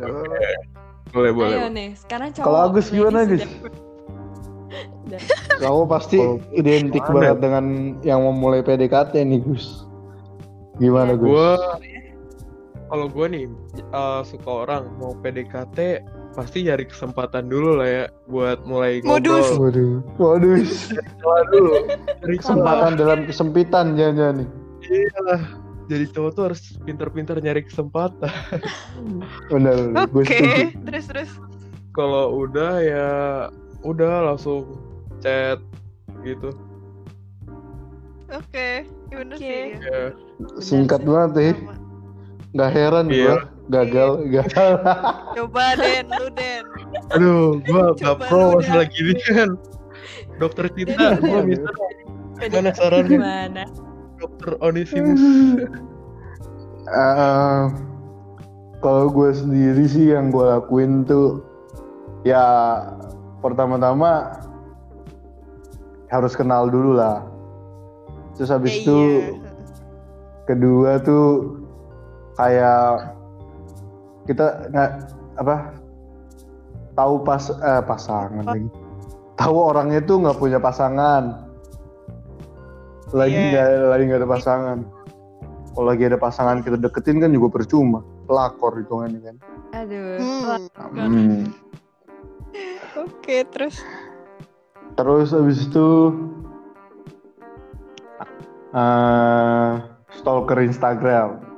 Boleh, 1.11 1.31
boleh. 1.33 1.57
Ayo 1.57 1.67
nih, 1.67 1.89
sekarang 1.97 2.29
cowok. 2.31 2.45
Kalau 2.45 2.59
Agus 2.63 2.87
gimana, 2.87 3.19
udah- 3.25 3.29
Gus? 3.33 3.43
Kamu 5.57 5.83
pasti 5.85 6.15
Kalau- 6.15 6.39
identik 6.51 7.01
Gimana? 7.01 7.13
banget 7.33 7.37
dengan 7.41 7.65
yang 8.01 8.19
mau 8.21 8.31
mulai 8.31 8.61
PDKT 8.61 9.13
nih 9.19 9.41
Gus. 9.41 9.83
Gimana 10.77 11.11
Iya. 11.11 11.19
Gus? 11.19 11.27
Gue 11.27 11.51
kalau 12.91 13.07
gue 13.07 13.25
nih 13.31 13.45
eh, 13.79 14.21
suka 14.27 14.67
orang 14.67 14.91
mau 14.99 15.15
PDKT 15.15 16.03
pasti 16.31 16.63
nyari 16.63 16.87
kesempatan 16.87 17.47
dulu 17.47 17.79
lah 17.79 17.87
ya 17.87 18.05
buat 18.27 18.63
mulai 18.63 18.99
Modus. 19.03 19.55
ngobrol. 19.55 20.03
Waduh, 20.19 20.55
waduh. 20.55 20.55
Celah 21.19 21.43
dulu. 21.51 21.73
Cari 22.23 22.35
Kesempatan 22.39 22.91
dalam 22.95 23.19
kesempitan 23.27 23.95
jangan-jangan 23.95 24.35
nih. 24.43 24.49
Iya. 24.91 25.35
Jadi 25.91 26.05
cowok 26.15 26.31
tuh 26.31 26.43
harus 26.51 26.61
pintar-pintar 26.87 27.35
nyari 27.39 27.67
kesempatan. 27.67 28.31
Benar, 29.51 29.75
gue 30.07 30.23
oke 30.23 30.27
setuju. 30.27 30.63
terus 30.87 31.05
terus 31.11 31.31
kalau 31.91 32.47
udah 32.47 32.73
ya 32.79 33.09
udah 33.83 34.31
langsung 34.31 34.79
chat 35.19 35.59
gitu 36.23 36.51
Oke, 38.31 38.87
ya 39.11 39.15
bener 39.19 39.35
Oke. 39.35 39.43
sih. 39.43 39.63
ya. 39.75 39.79
ya 39.83 40.01
Singkat 40.63 41.03
banget 41.03 41.31
ya. 41.35 41.51
Nggak 42.51 42.71
heran 42.71 43.05
gua 43.07 43.35
gagal, 43.67 44.09
gagal. 44.27 44.71
Coba 45.39 45.65
Den, 45.75 46.05
lu 46.11 46.27
Den. 46.35 46.63
aduh 47.11 47.59
gua 47.63 47.95
gak 47.95 48.17
pro 48.23 48.59
masalah 48.59 48.87
gini 48.87 49.15
kan 49.27 49.55
dokter 50.37 50.67
cinta 50.71 51.15
gua 51.19 51.43
bisa 51.43 51.67
gimana 52.41 52.69
sarannya 52.71 53.15
Gimana? 53.15 53.63
dokter 54.17 54.51
Onisimus 54.59 55.19
Eh, 56.81 57.61
kalau 58.81 59.05
gue 59.07 59.29
sendiri 59.31 59.85
sih 59.85 60.09
yang 60.11 60.33
gue 60.33 60.41
lakuin 60.41 61.05
tuh 61.05 61.45
ya 62.25 62.41
pertama-tama 63.39 64.33
harus 66.09 66.33
kenal 66.33 66.65
dulu 66.67 66.97
lah. 66.97 67.21
Terus 68.33 68.49
habis 68.49 68.73
Ya, 68.73 68.79
itu 68.81 68.97
iya. 68.97 69.29
kedua 70.49 70.97
tuh 71.05 71.60
kayak 72.37 73.15
kita 74.29 74.69
nggak 74.71 74.91
apa 75.41 75.55
tahu 76.95 77.23
pas 77.23 77.43
eh, 77.49 77.83
pasangan 77.83 78.45
lagi. 78.45 78.67
Tahu 79.39 79.55
orangnya 79.57 80.03
tuh 80.05 80.21
nggak 80.21 80.37
punya 80.37 80.59
pasangan. 80.61 81.49
Lagi 83.11 83.35
Iya. 83.35 83.49
nggak 83.51 83.67
lagi 83.89 84.03
nggak 84.07 84.21
ada 84.21 84.29
pasangan. 84.29 84.77
Kalau 85.71 85.87
lagi 85.87 86.03
ada 86.03 86.19
pasangan 86.19 86.57
kita 86.61 86.77
deketin 86.77 87.23
kan 87.23 87.31
juga 87.31 87.47
percuma. 87.59 88.03
Pelakor 88.27 88.75
hitungannya 88.77 89.19
kan. 89.23 89.35
Aduh. 89.75 90.19
Hmm. 90.19 90.67
Hmm. 90.93 91.41
Oke, 92.99 93.47
terus 93.49 93.79
Terus 94.99 95.31
habis 95.31 95.63
itu 95.65 95.87
eh 98.75 99.71
stalker 100.19 100.59
Instagram. 100.61 101.50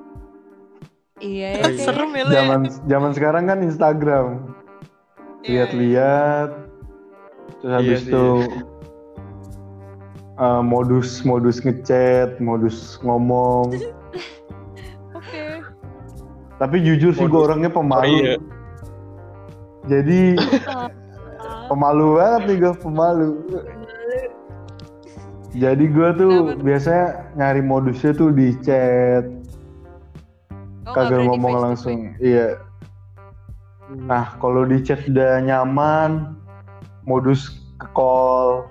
Iya 1.24 1.48
ya. 1.48 1.63
Oh, 1.63 1.63
iya. 1.63 1.63
kayaknya. 1.63 1.84
serem 1.88 2.12
ya 2.12 2.22
lu 2.24 2.30
ya. 2.30 2.36
Zaman 2.36 2.62
zaman 2.92 3.12
sekarang 3.15 3.44
kan 3.48 3.58
Instagram. 3.63 4.27
Iya, 5.44 5.68
Lihat-lihat. 5.72 6.50
Terus 7.60 7.63
Iya 7.63 7.75
habis 7.80 8.01
itu 8.03 8.25
eh, 10.36 10.62
modus-modus 10.62 11.58
ngechat, 11.63 12.44
modus 12.44 13.00
ngomong. 13.01 13.72
Oke. 15.18 15.44
Tapi 16.60 16.75
jujur 16.84 17.12
sih 17.15 17.24
gue 17.24 17.32
Modus 17.32 17.48
orangnya 17.48 17.72
pemalu. 17.72 18.08
iya. 18.20 18.36
Jadi 19.88 20.36
pemalu 21.72 22.20
banget 22.20 22.42
nih 22.51 22.58
gue 22.68 22.74
pemalu. 22.80 23.30
Jadi 25.53 25.86
gue 25.86 26.10
tuh 26.18 26.34
Kenapa 26.34 26.56
tuh? 26.58 26.63
biasanya 26.65 27.06
nyari 27.38 27.62
modusnya 27.62 28.12
tuh 28.18 28.34
di 28.34 28.58
chat, 28.65 29.22
Oh, 30.84 30.92
kagak 30.92 31.24
ngomong 31.24 31.56
langsung. 31.63 32.16
face. 32.16 32.20
Iya. 32.20 32.48
Nah 33.94 34.36
kalau 34.40 34.68
di 34.68 34.84
chat 34.84 35.04
udah 35.08 35.40
nyaman, 35.44 36.36
modus 37.08 37.63
ke 37.80 37.88
call. 37.96 38.68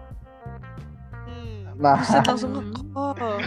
Hmm. 1.25 1.73
Nah 1.81 1.97
Buset, 2.01 2.25
langsung 2.29 2.53
ke 2.53 2.63
call. 2.93 3.41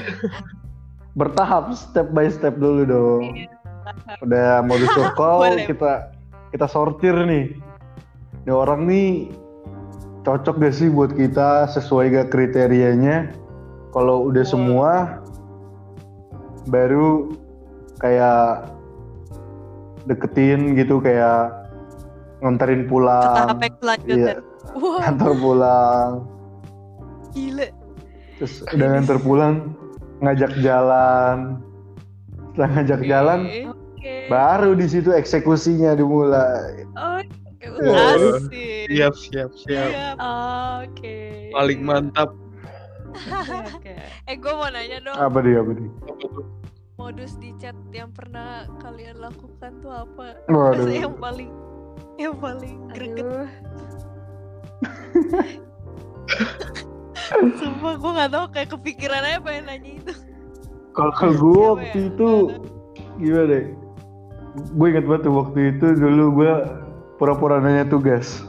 bertahap 1.20 1.72
step 1.72 2.12
by 2.12 2.28
step 2.28 2.58
dulu 2.60 2.84
dong. 2.84 3.24
Udah 4.26 4.66
modus 4.66 4.90
ke 4.98 5.04
call 5.14 5.62
kita 5.66 6.12
kita 6.50 6.66
sortir 6.66 7.14
nih. 7.14 7.56
Ini 8.46 8.52
orang 8.54 8.86
nih 8.86 9.30
cocok 10.26 10.62
gak 10.62 10.76
sih 10.76 10.90
buat 10.90 11.14
kita 11.14 11.70
sesuai 11.70 12.14
gak 12.14 12.30
kriterianya? 12.34 13.34
Kalau 13.94 14.28
udah 14.28 14.46
semua 14.46 14.92
baru 16.68 17.32
kayak 17.98 18.70
deketin 20.06 20.76
gitu 20.76 21.00
kayak 21.00 21.50
nganterin 22.40 22.84
Ke 22.84 22.90
pulang. 22.90 23.36
tahap 23.36 23.60
yang 23.60 23.76
selanjutnya. 23.80 24.34
Iya, 24.36 24.36
Wah, 24.76 25.00
nganter 25.02 25.32
pulang. 25.36 26.10
gila. 27.32 27.68
Terus 28.36 28.54
udah 28.68 28.88
nganter 28.90 29.18
pulang 29.20 29.56
ngajak 30.20 30.52
jalan. 30.60 31.38
Setelah 32.48 32.70
ngajak 32.72 33.02
jalan 33.04 33.40
Oke. 33.68 34.16
baru 34.28 34.72
di 34.74 34.88
situ 34.88 35.10
eksekusinya 35.10 35.92
dimulai. 35.94 36.84
Oh. 36.94 37.20
Asik. 37.66 38.86
siap 38.88 39.14
siap 39.18 39.50
siap 39.58 39.90
Siap. 39.90 40.16
oke. 40.86 41.18
paling 41.50 41.82
mantap 41.82 42.30
Oke. 43.74 43.98
Eh, 44.24 44.36
gue 44.38 44.54
mau 44.54 44.70
nanya 44.70 45.02
dong. 45.02 45.18
Apa 45.18 45.40
dia 45.42 45.60
apa 45.60 45.72
dia? 45.74 45.90
Modus 47.06 47.38
di 47.38 47.54
chat 47.62 47.78
yang 47.94 48.10
pernah 48.18 48.66
kalian 48.82 49.22
lakukan 49.22 49.78
tuh 49.78 49.94
apa? 49.94 50.42
Waduh. 50.50 50.74
Maksudnya 50.74 51.02
yang 51.06 51.18
paling 51.22 51.52
yang 52.18 52.34
paling 52.42 52.82
greget 52.98 53.30
Aduh. 53.30 53.46
sumpah 57.62 57.94
gue 58.02 58.10
gak 58.10 58.30
tau 58.34 58.46
kayak 58.50 58.70
kepikiran 58.74 59.22
aja 59.22 59.38
pengen 59.38 59.70
nanya 59.70 59.92
itu 60.02 60.14
Kalau 60.98 61.14
gue 61.14 61.30
Siapa 61.30 61.70
waktu 61.78 62.00
ya? 62.02 62.10
itu 62.10 62.30
gimana 63.22 63.46
deh? 63.54 63.66
Gue 64.74 64.88
inget 64.90 65.06
banget 65.06 65.22
tuh 65.30 65.34
waktu 65.46 65.60
itu 65.78 65.88
dulu 66.02 66.24
gue 66.42 66.52
pura-pura 67.22 67.62
nanya 67.62 67.86
tugas. 67.86 68.42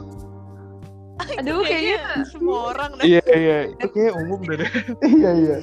Aduh, 1.37 1.61
kayaknya 1.61 2.25
semua 2.25 2.73
orang 2.73 2.97
iya 3.05 3.21
iya 3.29 3.69
itu 3.69 3.85
kayak 3.93 4.17
umum 4.17 4.41
deh 4.49 4.65
iya 5.13 5.31
iya. 5.45 5.55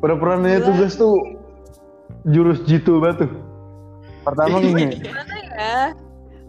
Pura-pura 0.00 0.40
nanya 0.40 0.64
tugas 0.64 0.96
tuh 0.96 1.35
jurus 2.24 2.62
jitu 2.64 2.98
banget 2.98 3.26
tuh. 3.26 3.32
Pertama 4.22 4.58
gini, 4.58 4.90
gimana 4.96 5.34
ya? 5.54 5.78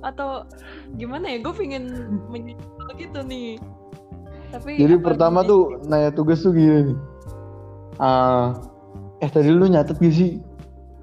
Atau 0.02 0.46
gimana 0.96 1.26
ya? 1.30 1.38
Gue 1.40 1.54
pengen 1.54 1.84
menyesal 2.28 2.90
gitu 2.96 3.20
nih. 3.22 3.62
Tapi 4.48 4.80
jadi 4.80 4.96
pertama 4.98 5.44
tuh 5.44 5.78
nanya 5.86 6.10
tugas 6.10 6.40
tuh 6.40 6.52
gini 6.52 6.94
nih. 6.94 6.98
Ah, 7.98 8.54
eh 9.20 9.28
tadi 9.28 9.50
lu 9.50 9.66
nyatet 9.66 9.98
gak 9.98 10.14
sih 10.14 10.40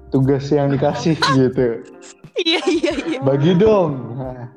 tugas 0.09 0.47
yang 0.47 0.71
dikasih 0.71 1.15
gitu? 1.37 1.83
iya 2.37 2.59
iya 2.65 2.93
iya 3.05 3.19
Bagi 3.21 3.55
dong. 3.55 4.15
Nah, 4.15 4.47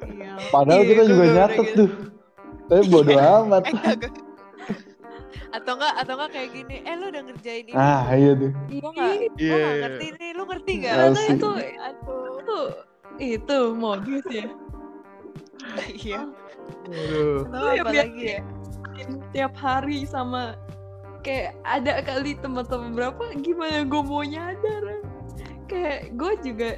Iya. 0.00 0.32
padahal 0.48 0.82
Iya, 0.82 0.88
kita 0.88 1.02
juga 1.06 1.24
nyatet 1.26 1.66
gitu. 1.66 1.76
tuh. 1.76 1.90
Tapi 2.66 2.82
bodo 2.88 3.14
amat. 3.40 3.62
Atau 5.50 5.72
enggak 5.74 5.94
atau 5.96 6.12
enggak 6.14 6.30
kayak 6.30 6.50
gini 6.52 6.76
eh 6.82 6.94
lu 6.94 7.06
udah 7.08 7.22
ngerjain 7.24 7.64
ini 7.64 7.74
Ah 7.74 8.02
iya 8.10 8.32
tuh. 8.34 8.50
gua 8.78 8.90
nggak 8.92 9.12
Iya. 9.36 9.54
nggak 9.54 9.74
ngerti 9.82 10.06
nih 10.14 10.30
lu 10.32 10.42
ngerti 10.44 10.72
gak 10.78 10.92
Asik. 10.92 11.00
Ternyata 11.00 11.20
itu 11.30 11.48
aduh 11.76 12.24
itu 12.40 12.58
itu 13.20 13.56
modus 13.74 14.24
ya. 14.26 14.46
iya 15.96 16.20
Aduh. 16.86 17.44
atau 17.44 17.58
Lu 17.58 17.66
apa 17.68 17.90
lihat 17.90 18.06
lagi 18.08 18.22
ya 18.24 18.40
Tiap 19.30 19.54
hari 19.56 20.04
sama 20.04 20.54
kayak 21.20 21.52
ada 21.64 22.00
kali 22.00 22.32
teman-teman 22.34 22.92
berapa 22.92 23.22
gimana 23.38 23.84
gue 23.84 24.02
mau 24.02 24.20
nyadar 24.20 25.04
kayak 25.66 26.16
gue 26.16 26.32
juga 26.42 26.68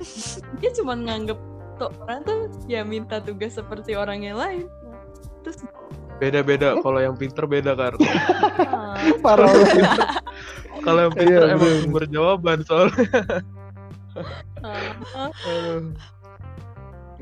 dia 0.58 0.70
cuma 0.72 0.94
nganggep 0.94 1.38
tuh 1.78 1.90
orang 2.02 2.20
tuh 2.22 2.40
ya 2.66 2.82
minta 2.82 3.18
tugas 3.18 3.54
seperti 3.54 3.94
orang 3.94 4.22
yang 4.22 4.36
lain 4.36 4.66
terus 5.42 5.62
beda-beda 6.22 6.78
kalau 6.78 7.02
yang 7.02 7.18
pinter 7.18 7.42
beda 7.50 7.74
kan 7.74 7.98
ah, 7.98 8.94
Parah 9.24 9.50
banget. 9.50 9.90
kalau 10.86 11.00
yang 11.10 11.14
Iya, 11.18 11.40
pinter 11.42 11.42
emang 11.50 11.74
bener. 11.74 11.82
sumber 11.82 12.04
jawaban 12.06 12.58
soalnya. 12.62 13.06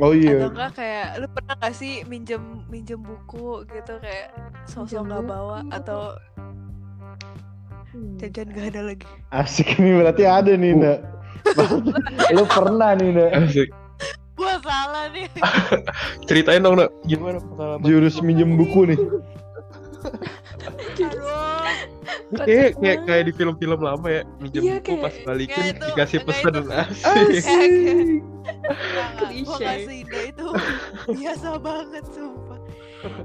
Oh 0.00 0.12
atau 0.16 0.16
iya. 0.16 0.48
enggak 0.48 0.70
kayak 0.76 1.08
lu 1.20 1.26
pernah 1.28 1.54
gak 1.60 1.74
sih 1.76 2.04
minjem 2.08 2.40
minjem 2.68 3.00
buku 3.00 3.68
gitu 3.68 4.00
kayak 4.00 4.32
sosok 4.64 5.08
nggak 5.08 5.24
bawa 5.28 5.60
buku. 5.64 5.76
atau 5.76 6.16
hmm. 7.92 8.16
jajan 8.16 8.48
gak 8.52 8.66
ada 8.76 8.82
lagi 8.92 9.08
Asik 9.30 9.76
ini 9.76 10.00
berarti 10.00 10.24
ada 10.24 10.52
nih, 10.56 10.72
Nak. 10.76 10.98
Lu 12.36 12.44
pernah 12.48 12.96
nih, 12.96 13.10
Nak. 13.12 13.30
asik 13.44 13.68
nih 15.08 15.26
ceritain 16.28 16.60
dong 16.60 16.76
nak. 16.76 16.90
Gimana 17.04 17.40
pengalaman? 17.40 17.82
Jurus 17.82 18.20
minjem 18.20 18.54
buku 18.54 18.92
nih. 18.92 18.98
aduh. 21.00 21.64
Kayak 22.40 22.78
kayak 22.78 22.98
kayak 23.04 23.24
di 23.26 23.32
film-film 23.32 23.80
lama 23.80 24.06
ya. 24.06 24.22
Minjem 24.38 24.62
Iya, 24.62 24.74
buku 24.78 24.86
kayak- 24.90 25.02
pas 25.02 25.14
balikin 25.24 25.64
itu- 25.66 25.86
dikasih 25.86 26.18
pesan 26.24 26.52
itu. 26.54 26.70
asik. 26.70 27.44
gue 29.46 29.74
seindah 29.86 30.22
itu. 30.26 30.46
Biasa 31.10 31.48
banget 31.58 32.04
sumpah. 32.08 32.58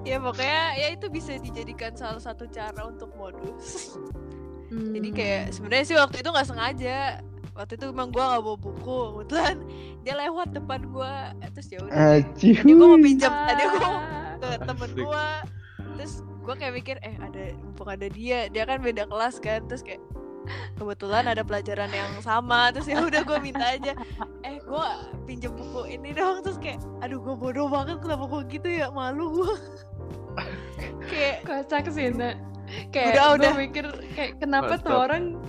Ya 0.01 0.17
pokoknya 0.17 0.61
ya 0.77 0.87
itu 0.89 1.07
bisa 1.09 1.35
dijadikan 1.35 1.91
salah 1.93 2.19
satu 2.19 2.47
cara 2.47 2.85
untuk 2.85 3.11
modus. 3.13 3.95
Hmm. 4.65 4.97
jadi 4.97 5.09
kayak 5.13 5.43
sebenarnya 5.53 5.85
sih 5.85 5.93
waktu 5.93 6.17
itu 6.19 6.29
nggak 6.33 6.47
sengaja 6.49 7.21
waktu 7.55 7.79
itu 7.79 7.85
emang 7.87 8.11
gue 8.11 8.19
nggak 8.19 8.43
bawa 8.43 8.57
buku 8.59 8.99
kebetulan 9.15 9.55
dia 10.03 10.13
lewat 10.19 10.51
depan 10.51 10.81
gue 10.91 11.13
terus 11.55 11.67
ya 11.71 11.79
udah. 11.87 11.95
Tadi 12.19 12.47
gue 12.67 12.75
mau 12.75 12.99
pinjam 12.99 13.31
tadi 13.31 13.63
gue 13.63 13.91
ke 14.43 14.49
temen 14.67 14.91
gue 14.91 15.27
terus 15.95 16.13
gue 16.45 16.55
kayak 16.59 16.73
mikir 16.75 16.95
eh 17.01 17.15
ada 17.17 17.55
mumpung 17.63 17.89
ada 17.89 18.07
dia 18.11 18.51
dia 18.51 18.63
kan 18.67 18.83
beda 18.83 19.07
kelas 19.07 19.39
kan. 19.39 19.63
Terus 19.71 19.81
kayak 19.87 20.03
kebetulan 20.77 21.25
ada 21.31 21.41
pelajaran 21.41 21.89
yang 21.89 22.11
sama. 22.19 22.69
Terus 22.75 22.91
ya 22.91 22.99
udah 23.01 23.23
gue 23.23 23.39
minta 23.39 23.65
aja 23.65 23.95
eh 24.43 24.59
gue 24.59 24.87
pinjam 25.23 25.55
buku 25.55 25.95
ini 25.95 26.11
dong. 26.11 26.43
Terus 26.43 26.59
kayak 26.59 26.83
aduh 26.99 27.23
gue 27.23 27.35
bodoh 27.39 27.71
banget 27.71 28.03
kenapa 28.03 28.27
gue 28.27 28.41
gitu 28.51 28.67
ya? 28.67 28.91
Malu 28.91 29.31
gue 29.31 29.53
kayak 31.09 31.47
kocak 31.47 31.87
sih 31.87 32.11
nak. 32.11 32.35
Kayak 32.91 33.15
Udah, 33.15 33.23
gue 33.23 33.35
udah. 33.39 33.51
mikir 33.55 33.85
kayak 34.11 34.43
kenapa 34.43 34.75
tuh 34.75 35.07
orang 35.07 35.39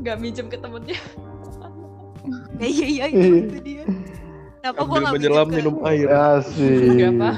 nggak 0.00 0.16
minjem 0.16 0.48
ke 0.48 0.56
temennya 0.56 0.96
ya 2.60 2.66
iya 2.68 2.86
iya 2.86 3.04
itu, 3.08 3.36
itu 3.48 3.58
dia 3.64 3.84
kenapa 4.60 4.80
gue 4.84 4.92
Sambil 4.92 5.00
nggak 5.00 5.14
menyelam 5.16 5.48
minum 5.48 5.76
air. 5.88 6.08
Asik. 6.08 6.84
Nggak 6.96 7.12
apa. 7.16 7.30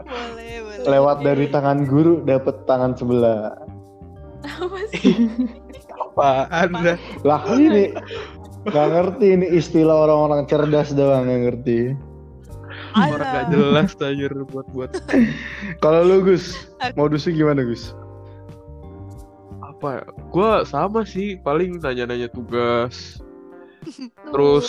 boleh 0.00 0.52
boleh 0.64 0.88
Lewat 0.88 1.16
dari 1.20 1.46
tangan 1.52 1.84
guru 1.84 2.24
dapat 2.24 2.56
tangan 2.64 2.96
sebelah. 2.96 3.54
apa 4.40 4.78
sih 4.96 5.28
Apaan 6.00 6.70
dah? 6.80 6.96
Lah 7.28 7.42
ini 7.52 7.92
nggak 8.64 8.86
ngerti 8.92 9.26
ini 9.36 9.46
istilah 9.52 10.08
orang-orang 10.08 10.48
cerdas 10.48 10.96
doang 10.96 11.28
nggak 11.28 11.40
ngerti. 11.48 11.80
Orang 12.90 13.22
gak 13.22 13.46
jelas 13.54 13.94
anjir 14.02 14.34
buat-buat 14.50 14.90
Kalau 15.78 16.00
lu 16.02 16.26
Gus, 16.26 16.66
modusnya 16.98 17.30
gimana 17.30 17.62
Gus? 17.62 17.94
Apa 19.80 19.88
ya? 19.96 20.04
Gua 20.28 20.52
sama 20.68 21.08
sih, 21.08 21.40
paling 21.40 21.80
nanya-nanya 21.80 22.28
tugas. 22.28 23.24
Terus 24.36 24.68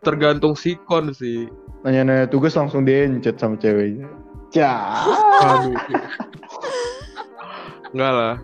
tergantung 0.00 0.56
sikon 0.56 1.12
sih. 1.12 1.52
Nanya-nanya 1.84 2.32
tugas 2.32 2.56
langsung 2.56 2.88
diencet 2.88 3.36
sama 3.36 3.60
ceweknya. 3.60 4.08
Cah. 4.48 5.04
Aduh. 5.44 5.76
Enggak 7.92 8.12
lah. 8.16 8.36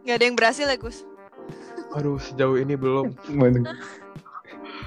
nggak 0.00 0.16
ada 0.16 0.26
yang 0.26 0.34
berhasil 0.34 0.66
ya 0.66 0.80
Gus 0.80 1.06
Aduh, 1.94 2.18
sejauh 2.18 2.58
ini 2.58 2.74
belum. 2.74 3.14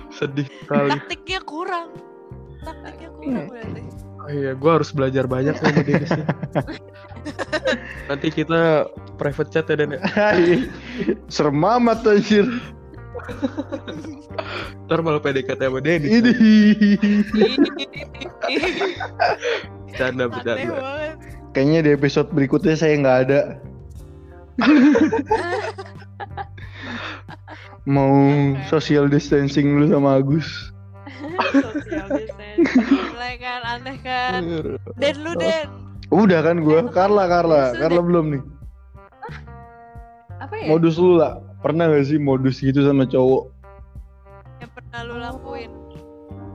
Sedih 0.10 0.49
sekali. 0.65 0.99
taktiknya 0.99 1.39
kurang 1.45 1.93
taktiknya 2.60 3.10
kurang 3.13 3.45
berarti 3.47 3.82
Oh 4.23 4.32
iya, 4.32 4.56
gua 4.56 4.79
harus 4.79 4.95
belajar 4.95 5.27
banyak 5.27 5.51
sama 5.60 5.84
dia 5.84 5.99
sih. 6.08 6.23
Nanti 8.12 8.28
kita 8.30 8.88
private 9.16 9.50
chat 9.54 9.66
ya 9.72 9.76
Dan 9.80 9.96
ya. 9.96 10.02
Serem 11.34 11.63
amat 11.63 12.04
anjir. 12.04 12.48
Ntar 14.89 15.00
malah 15.00 15.24
PDKT 15.24 15.62
sama 15.63 15.80
Denny. 15.80 16.08
Ini. 16.20 16.34
Bercanda, 19.88 20.28
aneh 20.28 20.28
bercanda. 20.28 20.76
Kayaknya 21.54 21.80
di 21.86 21.92
episode 21.94 22.28
berikutnya 22.34 22.76
saya 22.76 23.00
nggak 23.00 23.20
ada. 23.30 23.42
Mau 27.94 28.16
social 28.72 29.08
distancing 29.08 29.80
dulu 29.80 29.92
sama 29.92 30.20
Agus. 30.20 30.48
sosial 31.54 32.08
distancing 32.12 32.92
mulai 33.12 33.36
kan 33.39 33.62
aneh 33.63 33.98
kan 34.04 34.42
Den 35.00 35.16
lu 35.24 35.34
Den 35.39 35.83
Udah 36.13 36.39
kan 36.41 36.62
gua, 36.62 36.86
Carla, 36.88 37.26
Carla. 37.26 37.73
Carla 37.73 37.99
belum 37.99 38.26
nih. 38.30 38.43
apa 40.38 40.54
ya 40.56 40.67
Modus 40.69 40.95
lu 40.95 41.17
lah. 41.17 41.41
Pernah 41.60 41.88
gak 41.89 42.06
sih 42.06 42.19
modus 42.19 42.60
gitu 42.60 42.84
sama 42.84 43.04
cowok? 43.04 43.49
yang 44.60 44.71
pernah 44.71 44.99
lu 45.04 45.15
lakuin 45.17 45.71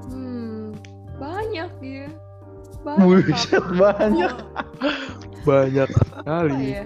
hmm 0.09 0.73
banyak 1.16 1.68
dia 1.79 2.09
banyak 2.81 3.05
Buset 3.27 3.64
banyak. 3.83 4.33
Banyak 5.42 5.88
apa 5.88 6.05
sekali. 6.14 6.64
ya 6.73 6.85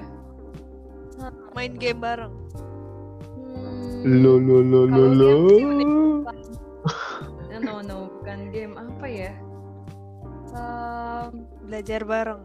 main 1.52 1.74
game 1.76 2.00
bareng 2.00 2.35
Hmm, 3.38 4.18
Lo 4.18 4.35
lo 4.35 4.58
lo 4.61 4.80
lo 4.85 5.04
lo. 5.14 5.32
no 7.62 7.78
no 7.80 8.11
bukan 8.12 8.50
game 8.50 8.74
apa 8.74 9.06
ya 9.06 9.32
Ehm, 10.52 11.46
belajar 11.62 12.02
bareng 12.02 12.42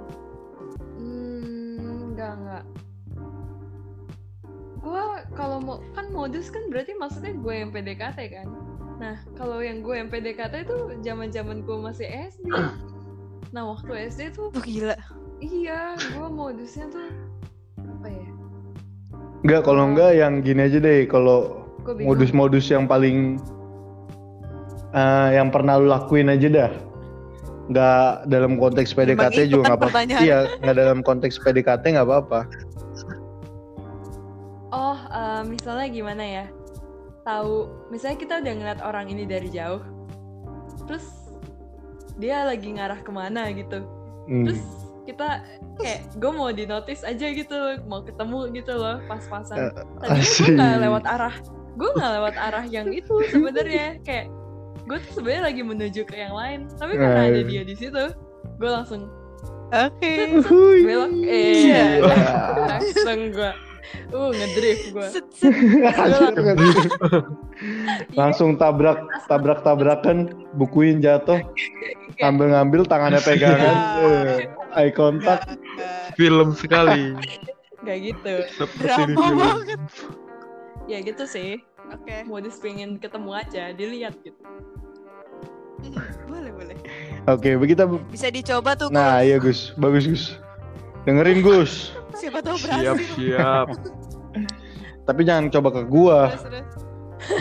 kalau 5.38 5.62
mau 5.62 5.78
kan 5.93 6.10
modus 6.10 6.50
kan 6.50 6.65
berarti 6.73 6.97
maksudnya 6.97 7.38
gue 7.38 7.54
yang 7.54 7.69
PDKT 7.69 8.19
kan 8.34 8.47
nah 8.97 9.15
kalau 9.38 9.62
yang 9.62 9.86
gue 9.86 9.93
yang 9.93 10.10
PDKT 10.10 10.65
itu 10.65 10.78
zaman 11.06 11.30
zaman 11.30 11.62
gue 11.62 11.78
masih 11.78 12.10
SD 12.10 12.50
nah 13.56 13.63
waktu 13.69 14.10
SD 14.10 14.34
tuh 14.34 14.50
oh 14.50 14.63
gila 14.65 14.97
iya 15.38 15.93
gue 15.95 16.28
modusnya 16.28 16.89
tuh 16.89 17.13
apa 17.78 18.10
ya 18.10 18.28
Enggak, 19.45 19.62
kalau 19.69 19.84
enggak 19.93 20.12
yang 20.17 20.41
gini 20.41 20.65
aja 20.65 20.82
deh. 20.82 21.06
Kalau 21.06 21.69
modus-modus 21.86 22.67
yang 22.73 22.89
paling 22.89 23.38
eh, 24.91 25.30
yang 25.38 25.54
pernah 25.54 25.78
lu 25.78 25.88
lakuin 25.88 26.34
aja 26.34 26.47
dah. 26.50 26.71
Nggak 27.67 28.32
dalam 28.32 28.58
konteks 28.58 28.95
PDKT 28.95 29.52
juga 29.52 29.62
kan 29.62 29.69
nggak 29.71 29.78
apa-apa. 29.78 29.88
pertanyaannya. 29.93 30.26
Iya, 30.26 30.38
nggak 30.63 30.76
dalam 30.76 31.00
konteks 31.06 31.36
PDKT 31.38 31.84
nggak 31.95 32.08
apa-apa. 32.08 32.39
Eh, 35.48 35.56
misalnya 35.56 35.88
gimana 35.88 36.24
ya? 36.28 36.46
Tahu, 37.24 37.56
misalnya 37.88 38.18
kita 38.20 38.34
udah 38.44 38.54
ngeliat 38.56 38.82
orang 38.84 39.08
ini 39.08 39.24
dari 39.24 39.48
jauh, 39.48 39.80
terus 40.88 41.08
dia 42.20 42.44
lagi 42.44 42.76
ngarah 42.76 43.00
ke 43.00 43.12
mana 43.12 43.48
gitu. 43.56 43.84
Hmm. 44.28 44.44
Terus 44.44 44.62
kita 45.08 45.40
kayak 45.80 46.12
gue 46.20 46.32
mau 46.36 46.52
di 46.52 46.68
notice 46.68 47.08
aja 47.08 47.32
gitu, 47.32 47.80
mau 47.88 48.04
ketemu 48.04 48.52
gitu 48.52 48.76
loh, 48.76 49.00
pas-pasan. 49.08 49.72
Tadinya 50.04 50.20
gue 50.20 50.20
asik. 50.20 50.52
nggak 50.52 50.76
lewat 50.84 51.04
arah, 51.08 51.36
gue 51.80 51.90
nggak 51.96 52.12
lewat 52.20 52.36
arah 52.36 52.66
yang 52.68 52.92
itu 52.92 53.16
sebenarnya. 53.32 54.04
Kayak 54.04 54.28
gue 54.84 54.98
tuh 55.00 55.12
sebenarnya 55.20 55.44
lagi 55.48 55.62
menuju 55.64 56.02
ke 56.04 56.16
yang 56.16 56.36
lain, 56.36 56.68
tapi 56.76 56.96
karena 56.96 57.22
ada 57.28 57.40
Eh. 57.40 57.48
dia 57.48 57.64
di 57.64 57.76
situ, 57.76 58.04
gue 58.56 58.70
langsung 58.72 59.08
oke 59.68 60.12
Hui. 60.48 60.80
belok, 60.88 61.12
Iya. 61.28 62.04
eh, 62.04 62.16
langsung 62.68 63.20
gue, 63.36 63.52
uh 64.13 64.30
ngedrift 64.32 64.86
gue. 64.93 65.08
Anjir. 65.88 66.89
Langsung 68.13 68.56
tabrak 68.56 69.02
tabrak 69.26 69.62
tabrakan, 69.65 70.32
bukuin 70.56 71.02
jatuh, 71.02 71.41
ambil 72.21 72.54
ngambil 72.54 72.82
tangannya 72.86 73.21
pegangan, 73.21 73.76
eh, 74.04 74.47
eye 74.78 74.93
contact. 74.93 75.58
Film 76.17 76.54
sekali. 76.58 77.13
Kayak 77.86 78.00
gitu. 78.13 78.34
Seperti 78.58 79.02
di 79.08 79.13
drama 79.15 79.28
film. 79.30 79.38
banget 79.39 79.80
Ya 80.88 80.97
gitu 81.04 81.23
sih. 81.28 81.60
oke 81.88 82.15
Modus 82.28 82.60
pengen 82.60 83.00
ketemu 83.00 83.32
aja, 83.36 83.63
dilihat 83.76 84.15
gitu. 84.23 84.39
boleh 86.26 86.52
boleh 86.52 86.76
Oke, 87.30 87.54
kita 87.69 87.86
bisa 88.10 88.28
dicoba 88.34 88.73
tuh 88.73 88.89
Nah, 88.89 89.21
iya 89.21 89.38
Gus, 89.38 89.76
bagus 89.78 90.08
Gus. 90.10 90.23
Dengerin 91.06 91.39
Gus, 91.45 91.93
siapa 92.18 92.40
tahu 92.42 92.58
Siap, 92.58 92.66
berhasil 92.66 92.98
siap. 93.16 93.68
tapi 95.04 95.22
jangan 95.24 95.48
coba 95.50 95.70
ke 95.72 95.82
gua. 95.88 96.20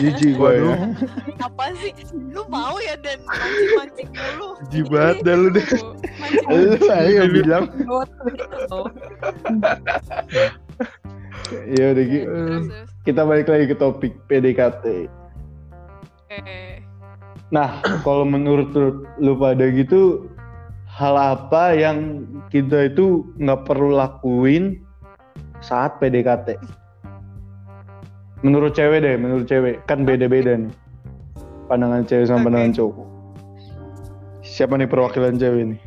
Jijik 0.01 0.41
gua 0.41 0.51
ya. 0.57 0.73
Apa 1.37 1.69
sih 1.77 1.93
lu 2.33 2.41
mau 2.49 2.81
ya 2.81 2.97
dan 2.97 3.21
mancing 3.23 3.71
mancing 3.77 4.09
dulu 4.09 4.47
Jibat 4.73 5.21
dah 5.21 5.35
lu 5.37 5.53
deh. 5.53 5.67
Mancing 6.17 6.81
Lu 6.81 6.89
ayo 6.89 7.23
bilang. 7.29 7.63
bot 7.89 8.09
gitu. 8.25 8.79
Ya 11.69 11.93
udah 11.93 12.05
Gi. 12.05 12.19
terus 12.25 12.65
terus 12.67 12.89
Kita 13.05 13.21
balik 13.23 13.47
lagi 13.47 13.65
ke 13.69 13.75
topik 13.77 14.13
PDKT. 14.27 15.07
oke 16.27 16.39
Nah, 17.47 17.79
kalau 18.03 18.27
menurut 18.27 18.75
lu 19.15 19.33
pada 19.39 19.71
gitu 19.71 20.27
hal 20.97 21.13
apa 21.13 21.77
yang 21.77 22.25
kita 22.49 22.89
itu 22.89 23.21
nggak 23.37 23.69
perlu 23.69 23.93
lakuin 23.93 24.81
saat 25.61 26.01
PDKT? 26.01 26.57
Menurut 28.41 28.73
cewek 28.73 29.05
deh, 29.05 29.13
menurut 29.17 29.45
cewek 29.45 29.85
kan 29.85 30.01
beda-beda 30.05 30.57
nih 30.57 30.73
pandangan 31.69 32.01
cewek 32.09 32.25
sama 32.25 32.49
pandangan 32.49 32.73
cowok. 32.73 33.07
Siapa 34.41 34.73
nih 34.81 34.89
perwakilan 34.89 35.37
cewek 35.37 35.63
nih? 35.77 35.81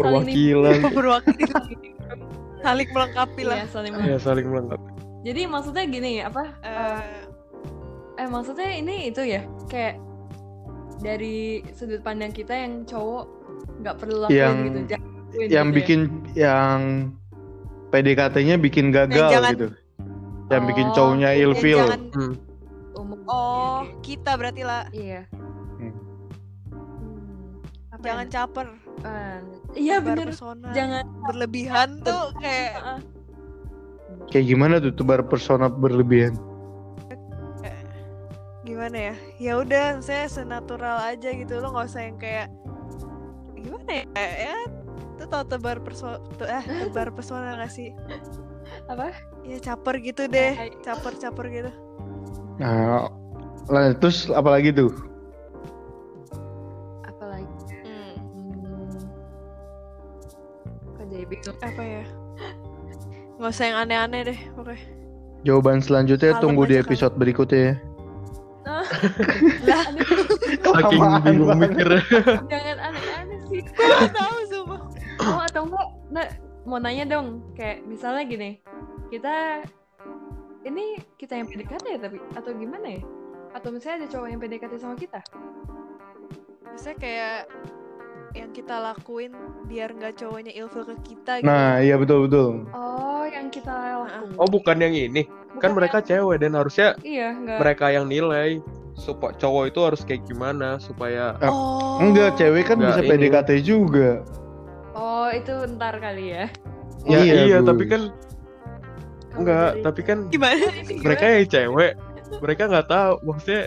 Perwakilan. 0.00 0.80
perwakilan 0.88 1.64
saling 2.64 2.88
melengkapi 2.94 3.42
lah 3.42 3.56
Iya, 3.60 3.66
saling 3.68 3.92
Ya 4.06 4.18
saling 4.18 4.46
melengkapi. 4.48 4.88
Jadi 5.22 5.40
maksudnya 5.46 5.84
gini 5.86 6.10
ya, 6.18 6.32
apa? 6.32 6.44
Eh, 6.64 7.02
Eh 8.20 8.28
maksudnya 8.28 8.68
ini 8.76 9.08
itu 9.08 9.24
ya, 9.24 9.40
kayak 9.72 9.96
dari 11.02 11.36
sudut 11.72 12.00
pandang 12.00 12.30
kita 12.30 12.54
yang 12.54 12.82
cowok 12.84 13.26
nggak 13.80 13.96
perlu 13.96 14.16
lakuin 14.20 14.38
Yang- 14.38 14.58
gitu. 14.62 14.78
jangan 14.88 15.10
lakuin 15.12 15.48
Yang 15.48 15.50
gitu 15.50 15.58
ya. 15.68 15.76
bikin 15.76 16.00
yang 16.34 16.78
PDKT-nya 17.90 18.56
bikin 18.56 18.86
gagal 18.88 19.28
jangan- 19.28 19.52
gitu. 19.52 19.68
Yang 20.48 20.62
bikin 20.66 20.86
Oh, 20.86 20.94
cowoknya 20.94 21.30
Ya, 21.30 21.40
ilfeel. 21.42 21.78
jangan 21.82 22.02
Hmm. 22.12 22.34
umum 22.94 23.20
oh 23.24 23.76
kita 24.00 24.32
berarti 24.32 24.62
lah 24.62 24.84
iya 24.90 25.24
Hmm. 25.74 25.92
Hmm, 26.68 27.52
apa 27.90 28.02
jangan 28.02 28.26
ya? 28.26 28.32
caper 28.32 28.68
Ah, 29.02 29.40
iya 29.74 29.96
bener 29.98 30.30
pesona. 30.30 30.70
jangan 30.70 31.04
berlebihan 31.22 31.88
tuh 32.00 32.30
kayak 32.42 33.02
Kayak 34.28 34.46
gimana 34.46 34.74
tuh 34.78 34.92
tebar 34.92 35.20
persona 35.22 35.66
berlebihan? 35.66 36.36
Gimana 38.82 38.98
ya? 38.98 39.16
Ya 39.38 39.52
udah 39.62 39.86
saya 40.02 40.26
senatural 40.26 40.98
aja 41.06 41.30
gitu. 41.30 41.62
Lo 41.62 41.70
nggak 41.70 41.86
usah 41.86 42.02
yang 42.02 42.18
kayak 42.18 42.50
gimana 43.54 44.02
ya? 44.02 44.04
Ya 44.18 44.58
itu 45.14 45.24
tau 45.30 45.46
tebar 45.46 45.78
perso 45.78 46.18
tuh, 46.34 46.50
eh 46.50 46.66
tebar 46.66 47.08
pesona 47.16 47.62
gak 47.62 47.70
sih? 47.70 47.94
Apa? 48.90 49.14
Ya 49.46 49.62
caper 49.62 50.02
gitu 50.02 50.26
deh. 50.26 50.74
Caper 50.82 51.14
caper 51.14 51.46
gitu. 51.46 51.70
Nah, 52.58 53.06
terus 54.02 54.26
apa 54.34 54.50
lagi 54.50 54.74
tuh? 54.74 54.90
apalagi 57.06 57.46
Hmm, 57.86 58.18
hmm. 58.18 58.98
kok 60.98 61.06
jadi 61.06 61.22
bingung? 61.30 61.54
Apa 61.62 61.82
ya? 61.86 62.04
Nggak 63.38 63.46
usah 63.54 63.64
yang 63.70 63.78
aneh-aneh 63.78 64.20
deh 64.26 64.40
pokoknya. 64.58 64.82
Jawaban 65.46 65.78
selanjutnya 65.78 66.34
Kalem 66.34 66.42
tunggu 66.42 66.66
di 66.66 66.82
episode 66.82 67.14
berikutnya 67.14 67.62
ya. 67.62 67.74
Lah 68.66 68.84
Saking 70.62 71.02
bingung 71.26 71.58
mikirnya. 71.58 72.02
jangan 72.48 72.78
aneh-aneh 72.78 73.38
sih. 73.50 73.60
Gue 73.66 73.86
nggak 73.86 74.12
tahu 74.14 74.36
sumpah. 74.48 74.80
Oh 75.22 75.40
atau 75.42 75.62
enggak 75.68 75.88
nah, 76.10 76.28
mau 76.64 76.78
nanya 76.78 77.04
dong 77.06 77.42
kayak 77.58 77.84
misalnya 77.84 78.22
gini. 78.26 78.50
Kita 79.10 79.66
ini 80.62 80.98
kita 81.18 81.36
yang 81.36 81.46
PDKT 81.50 81.84
ya 81.86 82.00
tapi? 82.00 82.18
Atau 82.38 82.54
gimana 82.54 82.86
ya? 82.86 83.02
Atau 83.52 83.74
misalnya 83.74 84.06
ada 84.06 84.08
cowok 84.14 84.28
yang 84.30 84.40
PDKT 84.40 84.74
sama 84.78 84.94
kita? 84.96 85.20
Maksudnya 86.72 86.96
kayak 86.96 87.40
yang 88.32 88.50
kita 88.50 88.74
lakuin 88.74 89.32
biar 89.64 89.92
nggak 89.92 90.16
cowoknya 90.16 90.52
ilfil 90.52 90.84
ke 90.84 90.96
kita 91.04 91.32
gitu 91.38 91.46
Nah, 91.46 91.78
iya 91.78 91.94
betul 91.94 92.26
betul. 92.26 92.64
oh 92.70 93.24
yang 93.24 93.48
kita 93.48 93.70
lakukan 93.70 94.34
Oh 94.36 94.46
bukan 94.46 94.76
yang 94.78 94.92
ini. 94.92 95.28
Kan 95.54 95.72
mereka 95.72 96.00
cewek 96.00 96.40
dan 96.40 96.52
harusnya 96.52 96.96
iya 97.02 97.30
enggak 97.30 97.58
mereka 97.58 97.86
yang 97.88 98.08
nilai 98.08 98.58
supaya 98.92 99.32
cowok 99.34 99.64
itu 99.68 99.80
harus 99.80 100.00
kayak 100.02 100.24
gimana 100.24 100.76
supaya 100.76 101.36
oh 101.40 101.96
Enggak, 101.98 102.36
cewek 102.36 102.66
kan 102.66 102.76
Enggak, 102.76 102.88
bisa 102.88 103.00
ini. 103.02 103.10
PDKT 103.10 103.50
juga. 103.62 104.10
oh 104.92 105.28
itu 105.28 105.52
ntar 105.72 105.96
kali 105.96 106.24
ya 106.30 106.44
ya 107.02 107.18
iya, 107.20 107.58
Gus. 107.58 107.66
tapi 107.66 107.84
kan 107.86 108.02
enggak 109.32 109.80
tapi 109.80 110.00
kan 110.02 110.18
gimana 110.28 110.60
mereka 111.00 111.24
yang 111.26 111.48
cewek 111.48 111.92
mereka 112.38 112.62
nggak 112.68 112.86
tahu 112.86 113.12
maksudnya 113.22 113.62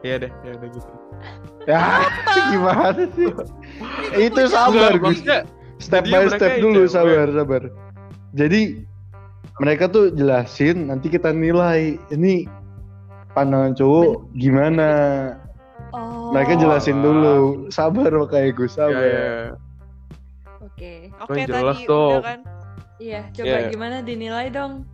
ya 0.00 0.14
deh 0.18 0.32
ya 0.42 0.52
udah 0.54 0.70
gitu 0.70 0.92
Ya, 1.62 1.78
gimana 2.50 3.06
sih? 3.14 3.30
Itu 4.14 4.42
sabar, 4.46 4.96
Gus. 4.96 5.22
Step 5.78 6.06
by 6.06 6.30
step 6.30 6.58
dulu, 6.58 6.86
sabar, 6.86 7.26
sabar. 7.28 7.62
Jadi 8.32 8.82
mereka 9.58 9.86
tuh 9.86 10.10
jelasin, 10.10 10.88
nanti 10.88 11.06
kita 11.06 11.30
nilai 11.30 11.98
ini 12.08 12.46
pandangan 13.32 13.74
cowok 13.74 14.26
gimana. 14.34 14.90
oh 15.92 16.32
Mereka 16.32 16.56
jelasin 16.56 16.98
alah. 16.98 17.04
dulu, 17.04 17.36
sabar 17.68 18.10
makanya 18.10 18.50
Gus, 18.52 18.72
sabar. 18.74 19.02
ya. 19.02 19.32
oke 20.62 20.92
oke 21.20 21.40
jelas 21.42 21.76
tadi 21.76 21.84
dong. 21.84 22.12
udah 22.16 22.22
kan 22.24 22.40
iya 22.96 23.20
coba 23.34 23.46
Iya. 23.50 23.68
gimana 23.68 23.96
dinilai 24.00 24.46
dong 24.48 24.86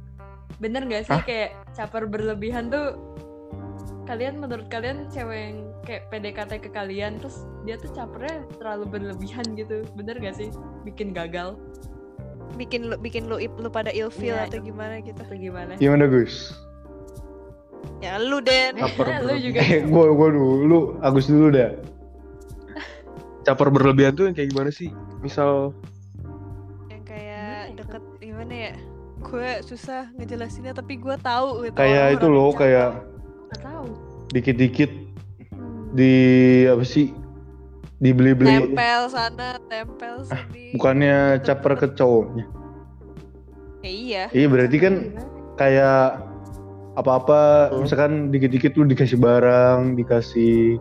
bener 0.58 0.82
gak 0.84 1.06
sih 1.06 1.12
Hah? 1.12 1.22
kayak 1.22 1.50
caper 1.70 2.08
berlebihan 2.08 2.66
tuh 2.66 2.98
kalian 4.04 4.40
menurut 4.40 4.66
kalian 4.66 5.06
cewek 5.08 5.38
yang 5.52 5.58
kayak 5.82 6.08
PDKT 6.08 6.52
ke 6.64 6.70
kalian 6.70 7.18
terus 7.18 7.44
dia 7.62 7.76
tuh 7.76 7.90
capernya 7.92 8.44
terlalu 8.56 8.84
berlebihan 8.88 9.44
gitu. 9.54 9.84
Bener 9.94 10.18
gak 10.18 10.36
sih? 10.36 10.48
Bikin 10.82 11.12
gagal. 11.12 11.54
Bikin 12.56 12.88
lu 12.88 12.96
bikin 12.96 13.28
lu 13.28 13.38
lu 13.38 13.68
pada 13.68 13.92
ilfil 13.92 14.32
Iya, 14.32 14.48
atau 14.48 14.58
gimana 14.58 14.98
gitu? 14.98 15.20
Atau 15.20 15.36
gimana? 15.36 15.76
Gimana 15.76 16.04
Gus? 16.08 16.56
ya 17.98 18.14
lu 18.18 18.38
Den. 18.38 18.78
Caper 18.78 19.06
lu 19.26 19.34
juga. 19.38 19.58
Eh, 19.62 19.82
gua 19.86 20.10
gua 20.14 20.28
dulu, 20.30 20.78
Agus 21.02 21.26
dulu 21.26 21.50
dah. 21.50 21.74
caper 23.42 23.72
berlebihan 23.72 24.12
tuh 24.12 24.28
yang 24.28 24.36
kayak 24.36 24.52
gimana 24.52 24.68
sih? 24.68 24.92
Misal 25.24 25.72
yang 26.92 27.00
kayak 27.02 27.72
ya, 27.72 27.74
deket 27.80 28.02
gimana 28.20 28.54
ya? 28.54 28.72
Gue 29.18 29.50
susah 29.64 30.12
ngejelasinnya 30.14 30.76
tapi 30.76 30.94
gue 30.94 31.16
tahu 31.18 31.64
gitu. 31.64 31.74
Kayak 31.74 32.20
itu 32.20 32.26
loh, 32.28 32.52
kayak 32.52 33.02
tahu. 33.58 33.88
dikit-dikit. 34.30 34.92
Di 35.92 36.14
apa 36.64 36.82
sih? 36.82 37.12
Dibeli-beli. 37.98 38.70
tempel 38.70 39.02
sana 39.08 39.58
tempel 39.66 40.22
sini 40.22 40.70
Bukannya 40.72 41.42
caper 41.42 41.74
ke 41.74 41.86
cowoknya. 41.92 42.46
ya 43.78 43.90
iya 43.90 44.22
Iya, 44.30 44.46
berarti 44.46 44.76
kan 44.76 44.94
kayak 45.54 46.22
apa-apa 46.94 47.38
Hmm. 47.70 47.82
misalkan 47.82 48.12
dikit-dikit 48.28 48.74
lu 48.74 48.86
dikasih 48.86 49.18
barang, 49.18 49.94
dikasih 49.94 50.78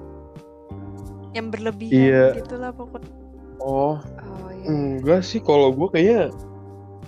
yang 1.32 1.50
berlebihan 1.50 1.94
Iya. 1.94 2.26
gitulah 2.36 2.74
pokoknya 2.74 3.14
oh 3.60 3.98
oh 4.02 4.50
iya 4.52 4.66
enggak 4.66 5.22
sih 5.22 5.38
kalau 5.38 5.70
gue 5.70 5.86
kayaknya 5.88 6.34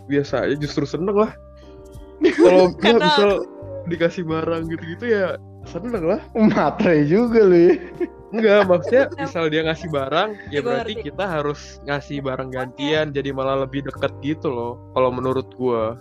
biasa 0.05 0.45
aja 0.45 0.55
justru 0.55 0.85
seneng 0.85 1.17
lah 1.17 1.33
kalau 2.37 2.69
misal 2.77 3.41
dikasih 3.85 4.21
barang 4.21 4.69
gitu-gitu 4.69 5.05
ya 5.07 5.37
seneng 5.69 6.03
lah 6.03 6.21
matre 6.49 7.05
juga 7.05 7.45
lu 7.45 7.57
ya. 7.69 7.73
Enggak, 8.29 8.61
maksudnya 8.69 9.05
misal 9.21 9.49
dia 9.49 9.61
ngasih 9.65 9.89
barang, 9.89 10.29
ya 10.53 10.61
berarti 10.61 11.01
kita 11.01 11.25
harus 11.25 11.81
ngasih 11.83 12.21
barang 12.21 12.49
gantian, 12.49 13.09
jadi 13.09 13.33
malah 13.33 13.65
lebih 13.65 13.85
deket 13.85 14.13
gitu 14.21 14.53
loh. 14.53 14.77
Kalau 14.93 15.09
menurut 15.09 15.49
gua. 15.57 15.97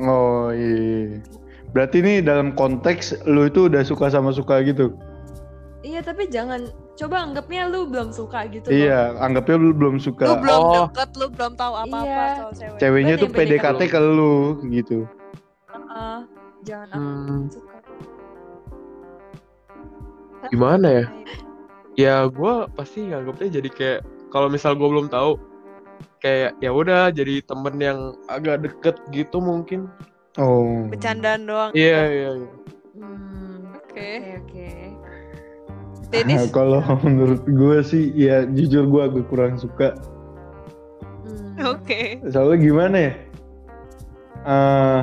Oh 0.00 0.48
iya. 0.48 1.20
Berarti 1.68 2.00
nih 2.00 2.24
dalam 2.24 2.56
konteks 2.56 3.20
lu 3.28 3.44
itu 3.44 3.68
udah 3.68 3.84
suka 3.84 4.08
sama 4.08 4.32
suka 4.32 4.64
gitu. 4.64 4.96
iya 5.78 6.02
tapi 6.02 6.26
jangan 6.26 6.68
coba 6.98 7.22
anggapnya 7.22 7.70
lu 7.70 7.86
belum 7.86 8.10
suka 8.10 8.50
gitu 8.50 8.66
loh. 8.66 8.74
Iya, 8.74 9.14
anggapnya 9.20 9.56
lu 9.60 9.70
belum 9.70 9.94
lu 9.96 10.02
suka. 10.02 10.24
belum 10.40 10.58
Oh. 10.58 10.74
deket 10.90 11.10
lu 11.14 11.26
belum 11.30 11.52
tahu 11.54 11.74
apa-apa 11.76 12.02
Iya. 12.02 12.34
soal 12.34 12.52
cewek 12.56 12.78
Ceweknya 12.80 13.14
Berarti 13.14 13.22
tuh 13.22 13.30
PDKT 13.36 13.80
ke 13.86 14.00
lu 14.00 14.36
gitu. 14.68 14.98
Heeh. 15.68 16.18
jangan 16.66 16.98
Hmm, 16.98 17.46
aku 17.46 17.54
suka 17.54 17.77
gimana 20.50 20.86
ya? 21.02 21.06
Ya 21.98 22.14
gua 22.30 22.70
pasti 22.72 23.10
nganggapnya 23.10 23.58
jadi 23.60 23.70
kayak 23.70 24.00
kalau 24.30 24.46
misal 24.52 24.78
gua 24.78 24.88
belum 24.92 25.08
tahu 25.10 25.38
kayak 26.22 26.54
ya 26.62 26.70
udah 26.70 27.10
jadi 27.10 27.42
temen 27.42 27.74
yang 27.78 27.98
agak 28.30 28.62
deket 28.66 28.96
gitu 29.10 29.38
mungkin. 29.42 29.90
Oh. 30.38 30.86
bercandaan 30.86 31.50
doang 31.50 31.70
Iya 31.74 32.00
iya. 32.06 32.30
iya. 32.38 32.50
Hmm, 32.94 33.74
oke 33.74 34.10
oke 34.38 34.68
Nah, 36.08 36.48
kalau 36.56 36.80
menurut 37.04 37.44
gue 37.44 37.78
sih 37.84 38.14
ya 38.16 38.48
jujur 38.48 38.88
gue 38.88 39.02
agak 39.02 39.26
kurang 39.28 39.60
suka. 39.60 39.92
Hmm. 41.26 41.74
oke 41.76 42.22
Soalnya 42.32 42.58
gimana 42.62 42.96
ya? 42.96 43.12
Eh 44.48 45.00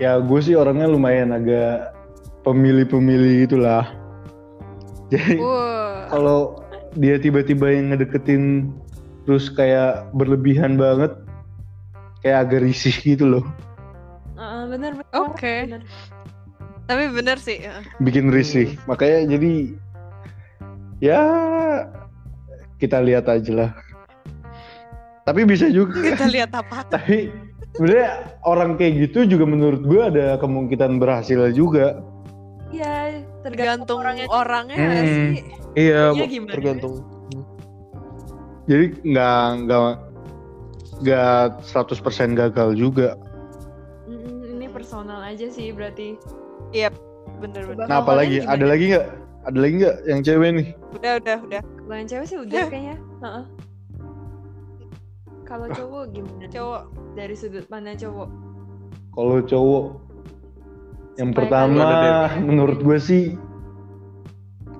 ya 0.00 0.12
gue 0.20 0.40
sih 0.42 0.56
orangnya 0.56 0.90
lumayan 0.90 1.32
agak 1.32 1.96
pemilih-pemilih 2.44 3.46
gitulah. 3.46 3.84
Jadi 5.10 5.42
kalau 6.08 6.62
dia 6.94 7.18
tiba-tiba 7.18 7.70
yang 7.70 7.94
ngedeketin 7.94 8.70
terus 9.26 9.50
kayak 9.52 10.08
berlebihan 10.14 10.74
banget 10.78 11.12
kayak 12.24 12.48
agak 12.48 12.60
risih 12.66 12.94
gitu 13.02 13.26
loh. 13.26 13.44
Heeh, 14.38 14.62
bener 14.70 14.92
bener. 14.96 15.14
Oke. 15.14 15.54
bener. 15.68 15.82
tapi 16.90 17.06
bener 17.06 17.38
sih 17.38 17.62
ya. 17.62 17.86
bikin 18.02 18.34
risih. 18.34 18.74
Makanya 18.90 19.38
jadi 19.38 19.52
ya 20.98 21.20
kita 22.82 22.98
lihat 22.98 23.30
aja 23.30 23.52
lah. 23.54 23.70
Tapi 25.22 25.46
bisa 25.46 25.70
juga. 25.70 26.02
Kita 26.02 26.26
lihat 26.26 26.50
apa? 26.50 26.82
Tapi 26.94 27.30
sebenarnya 27.78 28.34
orang 28.42 28.74
kayak 28.74 29.06
gitu 29.06 29.38
juga 29.38 29.46
menurut 29.46 29.86
gue 29.86 30.02
ada 30.02 30.34
kemungkinan 30.42 30.98
berhasil 30.98 31.54
juga 31.54 32.02
iya 32.70 32.94
tergantung 33.42 33.98
orangnya 33.98 34.26
orangnya 34.26 34.76
nggak 34.76 34.94
Hmm. 34.96 35.08
sih 35.32 35.42
Iya, 35.72 36.02
Iya, 36.10 36.26
gimana? 36.26 36.50
tergantung. 36.50 36.94
jadi 38.64 38.84
nggak 39.02 39.38
nggak 39.60 39.82
nggak 41.00 41.44
100% 41.64 42.34
gagal 42.34 42.68
juga 42.74 43.14
ini 44.44 44.66
personal 44.66 45.20
aja 45.20 45.46
sih 45.46 45.70
berarti 45.70 46.14
bener 47.40 47.62
Coba. 47.64 47.72
bener 47.72 47.86
nah 47.86 47.98
apalagi 47.98 48.38
ada 48.40 48.54
gimana? 48.56 48.66
lagi 48.68 48.84
nggak 48.88 49.06
ada 49.40 49.58
lagi 49.58 49.74
nggak 49.76 49.96
yang 50.04 50.20
cewek 50.20 50.50
nih 50.52 50.66
udah 50.92 51.12
udah 51.16 51.38
udah 51.40 51.60
kalau 51.64 51.94
yang 51.96 52.08
cewek 52.08 52.26
sih 52.26 52.38
udah 52.38 52.62
kayaknya 52.72 52.96
Heeh. 53.20 53.44
kalau 55.42 55.66
cowok 55.68 56.04
gimana? 56.10 56.46
Cowok. 56.46 56.82
Dari 57.10 57.34
sudut 57.34 57.66
pandang 57.66 57.98
cowok. 57.98 58.30
Kalau 59.10 59.36
cowok 59.42 59.84
yang 61.20 61.30
pertama 61.30 61.84
menurut 62.40 62.80
gue 62.80 62.96
sih 62.96 63.24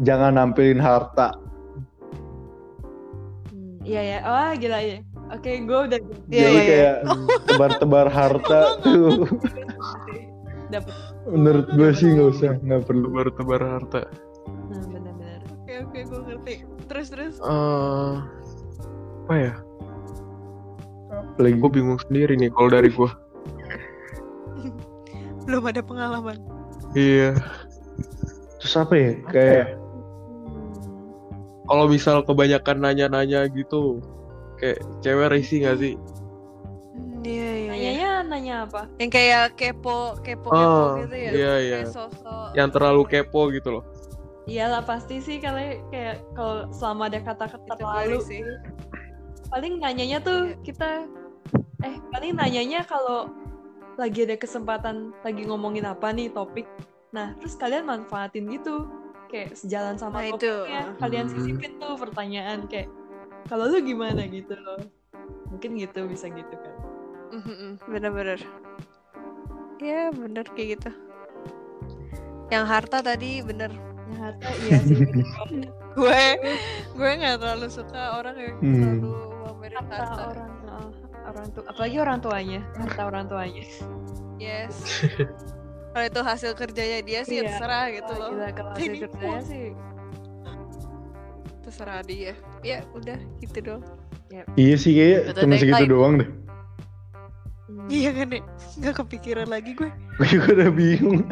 jangan 0.01 0.35
nampilin 0.35 0.81
harta. 0.81 1.37
Hmm, 3.53 3.77
Iya 3.85 4.01
ya. 4.01 4.19
Oh 4.25 4.51
gila 4.57 4.79
ya. 4.81 4.99
Oke, 5.31 5.63
gue 5.63 5.79
udah 5.87 6.01
Iya, 6.27 6.41
Jadi 6.43 6.57
iya. 6.57 6.65
kayak 6.67 6.97
tebar-tebar 7.47 8.07
harta 8.19 8.61
tuh 8.81 9.29
dapet. 10.71 10.95
menurut 11.29 11.69
gue 11.71 11.91
sih 11.93 12.09
nggak 12.11 12.29
usah 12.33 12.53
nggak 12.59 12.83
perlu. 12.83 13.05
Tebar-tebar 13.07 13.61
harta. 13.61 14.01
Nah, 14.67 14.83
benar-benar. 14.89 15.41
Oke 15.55 15.73
oke 15.85 15.99
gue 16.03 16.21
ngerti. 16.25 16.55
Terus 16.89 17.07
terus. 17.09 17.35
Eh, 17.39 18.13
apa 19.23 19.35
ya? 19.37 19.55
Apalagi 21.11 21.57
Gue 21.57 21.71
bingung 21.71 22.01
sendiri 22.01 22.35
nih 22.35 22.51
kalau 22.51 22.69
dari 22.69 22.89
gue. 22.89 23.11
Belum 25.51 25.67
ada 25.67 25.83
pengalaman. 25.83 26.39
Iya. 26.95 27.35
terus 28.63 28.75
apa 28.79 28.95
ya 28.95 29.11
kayak 29.27 29.67
Kalau 31.67 31.87
misal 31.87 32.23
kebanyakan 32.23 32.83
nanya-nanya 32.83 33.47
gitu, 33.51 33.99
kayak 34.59 34.79
cewek 35.03 35.31
risih 35.31 35.67
gak 35.67 35.79
sih? 35.79 35.95
Hmm, 36.95 37.23
Iya 37.23 37.31
iya. 37.31 37.51
iya. 37.55 37.71
Nanyanya 37.71 38.11
nanya 38.27 38.55
apa? 38.67 38.83
Yang 38.99 39.11
kayak 39.11 39.45
kepo 39.55 40.19
kepo 40.19 40.51
kepo 40.51 40.55
Oh, 40.55 40.99
gitu 40.99 41.15
ya. 41.15 41.31
iya, 41.31 41.53
iya. 41.59 41.77
Kayak 41.83 41.95
sosok. 41.95 42.49
Yang 42.55 42.69
terlalu 42.75 43.03
kepo 43.07 43.41
gitu 43.51 43.69
loh. 43.75 43.85
Iyalah 44.47 44.83
pasti 44.83 45.19
sih 45.19 45.39
kalau 45.39 45.63
kayak 45.91 46.19
kalau 46.35 46.67
selama 46.71 47.07
ada 47.07 47.19
kata-kata 47.23 47.75
terlalu 47.75 48.19
sih. 48.23 48.43
paling 49.47 49.79
nanyanya 49.79 50.19
tuh 50.19 50.55
kita 50.63 51.07
eh 51.83 51.95
paling 52.11 52.35
nanyanya 52.35 52.83
kalau 52.83 53.31
lagi 54.01 54.25
ada 54.25 54.35
kesempatan 54.35 55.13
lagi 55.21 55.45
ngomongin 55.45 55.85
apa 55.85 56.09
nih 56.09 56.29
topik 56.29 56.65
nah 57.11 57.37
terus 57.37 57.53
kalian 57.55 57.85
manfaatin 57.85 58.49
gitu 58.49 58.89
kayak 59.29 59.53
sejalan 59.53 59.95
sama 59.95 60.25
Nah, 60.25 60.33
itu. 60.33 60.49
topiknya 60.65 60.83
kalian 60.97 61.27
Hmm. 61.27 61.35
sisipin 61.37 61.73
tuh 61.77 61.95
pertanyaan 61.95 62.65
kayak 62.65 62.89
kalau 63.47 63.67
lu 63.67 63.79
gimana 63.79 64.25
gitu 64.25 64.57
loh 64.57 64.81
mungkin 65.47 65.77
gitu 65.77 66.07
bisa 66.07 66.27
gitu 66.29 66.55
kan 66.55 66.75
Mhm, 67.31 67.79
Bener-bener. 67.87 68.43
Ya 69.79 70.11
bener 70.11 70.43
kayak 70.51 70.69
gitu. 70.75 70.91
Yang 72.49 72.65
harta 72.67 72.99
tadi 73.01 73.39
bener. 73.41 73.71
ya 74.11 74.17
harta 74.19 74.49
iya 74.59 74.79
sih 74.83 74.99
gue 75.97 76.23
gue 76.93 77.11
nggak 77.15 77.39
terlalu 77.39 77.71
suka 77.71 78.19
orang 78.19 78.35
yang 78.35 78.57
Hmm. 78.59 78.75
terlalu 78.75 79.15
pamerin 79.41 79.77
harta 79.79 79.95
harta. 79.97 80.23
orang 80.27 80.51
orang 81.23 81.47
tua 81.51 81.63
apalagi 81.67 81.97
orang 81.97 82.19
tuanya 82.19 82.61
harta 82.75 83.03
orang 83.05 83.25
tuanya 83.27 83.65
Yes. 84.41 84.73
Kalau 85.93 86.07
itu 86.07 86.21
hasil 86.23 86.51
kerjanya 86.55 87.03
dia 87.03 87.21
sih 87.23 87.37
ya 87.37 87.43
Iya. 87.43 87.49
terserah 87.51 87.85
gitu 87.91 88.13
loh. 88.15 88.29
gila, 88.31 88.49
kalau 88.51 88.71
hasil 88.73 88.93
kerjanya 89.05 89.41
sih 89.43 89.65
Terserah 91.61 92.01
dia. 92.01 92.33
Ya 92.63 92.79
udah 92.91 93.19
gitu 93.39 93.59
dong. 93.61 93.83
iya 94.55 94.75
sih 94.75 94.95
kayak 94.95 95.35
cuma 95.37 95.59
segitu 95.59 95.83
baik. 95.85 95.91
doang 95.91 96.15
deh. 96.17 96.31
hmm, 97.69 97.87
Iya 97.91 98.11
kan 98.15 98.27
nih. 98.31 98.43
Nggak 98.79 98.95
kepikiran 98.97 99.49
lagi 99.51 99.71
gue. 99.75 99.91
Gue 100.17 100.27
juga 100.31 100.49
udah 100.57 100.71
bingung. 100.73 101.21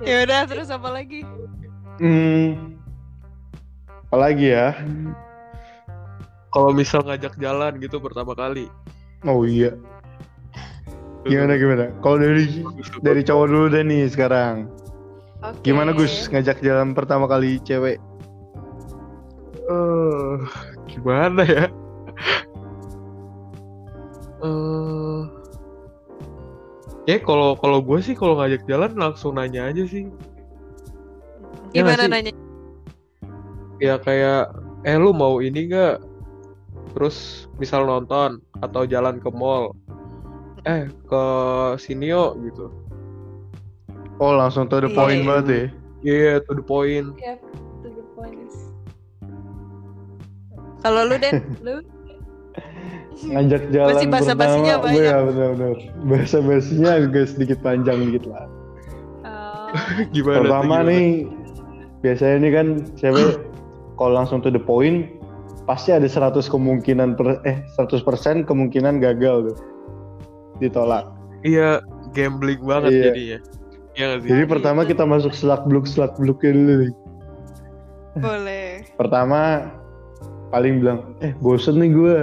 Ya 0.00 0.24
udah 0.24 0.46
terus 0.46 0.70
apa 0.70 0.88
lagi? 0.88 1.26
Hmm. 1.98 2.78
Apalagi 4.08 4.48
ya? 4.48 4.72
Kalau 6.58 6.74
misal 6.74 7.06
ngajak 7.06 7.38
jalan 7.38 7.78
gitu 7.78 8.02
pertama 8.02 8.34
kali. 8.34 8.66
Oh 9.22 9.46
iya. 9.46 9.78
Gimana 11.22 11.54
gimana? 11.54 11.94
Kalau 12.02 12.18
dari 12.18 12.66
dari 12.98 13.22
cowok 13.22 13.46
dulu 13.46 13.66
deh 13.70 13.86
nih 13.86 14.10
sekarang. 14.10 14.66
oke. 15.38 15.62
Gimana 15.62 15.94
Gus 15.94 16.26
ngajak 16.26 16.58
jalan 16.58 16.98
pertama 16.98 17.30
kali 17.30 17.62
cewek? 17.62 18.02
Eh, 19.70 20.34
gimana 20.90 21.46
ya? 21.46 21.70
Eh, 24.42 25.20
ya 27.06 27.22
kalau 27.22 27.54
kalau 27.54 27.78
gue 27.78 28.02
sih 28.02 28.18
kalau 28.18 28.34
ngajak 28.34 28.66
jalan 28.66 28.98
langsung 28.98 29.38
nanya 29.38 29.70
aja 29.70 29.86
sih. 29.86 30.10
Ya 31.70 31.86
Gimana 31.86 32.02
sih? 32.02 32.10
nanya? 32.10 32.32
Ya 33.78 33.94
kayak, 34.02 34.58
eh 34.82 34.98
lu 34.98 35.14
mau 35.14 35.38
ini 35.38 35.70
gak? 35.70 36.07
Terus 36.90 37.16
misal 37.56 37.84
nonton 37.84 38.38
atau 38.58 38.82
jalan 38.82 39.18
ke 39.18 39.28
mall. 39.30 39.72
Eh 40.62 40.88
ke 41.04 41.24
sini 41.78 42.10
yuk 42.10 42.36
gitu. 42.44 42.66
Oh 44.18 44.34
langsung 44.34 44.66
to 44.66 44.78
the 44.78 44.90
Iya, 44.90 44.96
point 44.96 45.20
iya. 45.20 45.26
banget 45.26 45.46
ya. 45.46 45.62
Iya 46.00 46.32
to 46.42 46.52
the 46.52 46.64
point. 46.64 47.08
Yep, 47.16 47.38
to 47.82 47.88
the 47.88 48.04
point 48.12 48.50
Kalau 50.78 51.02
lu 51.04 51.16
Den, 51.18 51.42
lu 51.66 51.82
Ngajak 53.18 53.74
jalan 53.74 53.94
Masih 53.98 54.08
basa-basinya 54.08 54.74
pertama. 54.78 54.84
banyak. 54.86 55.02
Iya 55.02 55.16
benar-benar. 55.26 55.76
Bahasa 56.06 56.38
basinya 56.38 56.90
agak 56.96 57.26
sedikit 57.26 57.58
panjang 57.60 57.98
dikit 58.06 58.30
lah. 58.30 58.46
uh, 59.26 59.74
Gimana? 60.14 60.38
tuh, 60.38 60.42
Pertama 60.46 60.62
gimana? 60.78 60.86
nih 60.86 61.06
biasanya 61.98 62.34
ini 62.38 62.48
kan 62.54 62.66
cewek 62.94 63.42
kalau 63.98 64.12
langsung 64.14 64.38
to 64.38 64.54
the 64.54 64.62
point 64.62 65.10
pasti 65.68 65.92
ada 65.92 66.08
100 66.08 66.48
kemungkinan 66.48 67.12
per, 67.14 67.44
eh 67.44 67.60
100% 67.76 68.00
kemungkinan 68.42 68.98
gagal 68.98 69.52
tuh. 69.52 69.56
Ditolak. 70.58 71.12
Iya 71.40 71.84
gambling 72.10 72.58
banget 72.60 72.90
Iya. 72.90 73.04
jadinya. 73.04 73.38
Iya 73.92 74.04
nggak 74.06 74.18
sih? 74.18 74.28
Jadi 74.28 74.44
pertama 74.48 74.80
kita 74.82 75.04
masuk 75.04 75.30
selak 75.30 75.62
bluk 75.64 75.84
selak 75.84 76.16
bluknya 76.16 76.50
dulu 76.50 76.72
nih. 76.80 76.92
boleh. 78.18 78.82
Pertama 78.96 79.70
paling 80.48 80.80
bilang, 80.80 81.14
eh 81.20 81.36
bosen 81.38 81.78
nih 81.78 81.92
gue. 81.92 82.18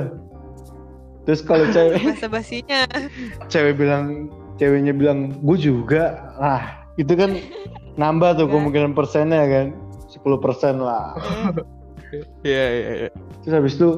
Terus 1.23 1.39
kalau 1.39 1.69
cewek 1.71 2.01
Bahasa 2.01 2.27
basinya. 2.27 2.83
cewek 3.47 3.77
bilang 3.77 4.27
ceweknya 4.55 4.91
bilang 4.91 5.35
gue 5.37 5.57
juga 5.57 6.33
lah 6.35 6.63
itu 6.95 7.11
kan 7.11 7.35
nambah 7.95 8.35
tuh 8.35 8.47
Iya. 8.47 8.53
kemungkinan 8.55 8.91
persennya 8.91 9.43
kan 9.45 9.65
10% 10.07 10.79
lah 10.79 11.15
Iya 12.45 12.65
iya 12.69 12.91
iya. 12.95 13.09
terus 13.41 13.53
habis 13.53 13.73
itu 13.79 13.89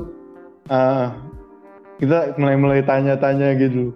ah, 0.72 1.14
kita 1.98 2.38
mulai-mulai 2.38 2.86
tanya-tanya 2.86 3.58
gitu. 3.58 3.94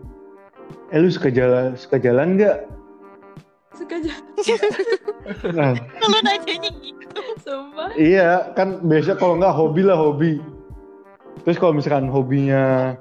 Eh 0.91 0.99
lu 0.99 1.07
suka 1.07 1.31
jalan 1.31 1.77
suka 1.77 2.01
jalan 2.01 2.35
nggak? 2.35 2.67
Suka 3.71 3.95
aja 4.01 4.13
nah. 5.57 5.73
Kalau 5.77 6.19
nanyanya 6.25 6.71
gitu. 6.81 7.21
sumpah. 7.45 7.89
Iya 7.95 8.51
kan 8.57 8.83
biasa 8.83 9.15
kalau 9.15 9.39
nggak 9.39 9.55
hobi 9.55 9.81
lah 9.85 9.97
hobi. 9.97 10.33
Terus 11.47 11.57
kalau 11.57 11.77
misalkan 11.77 12.11
hobinya 12.11 12.95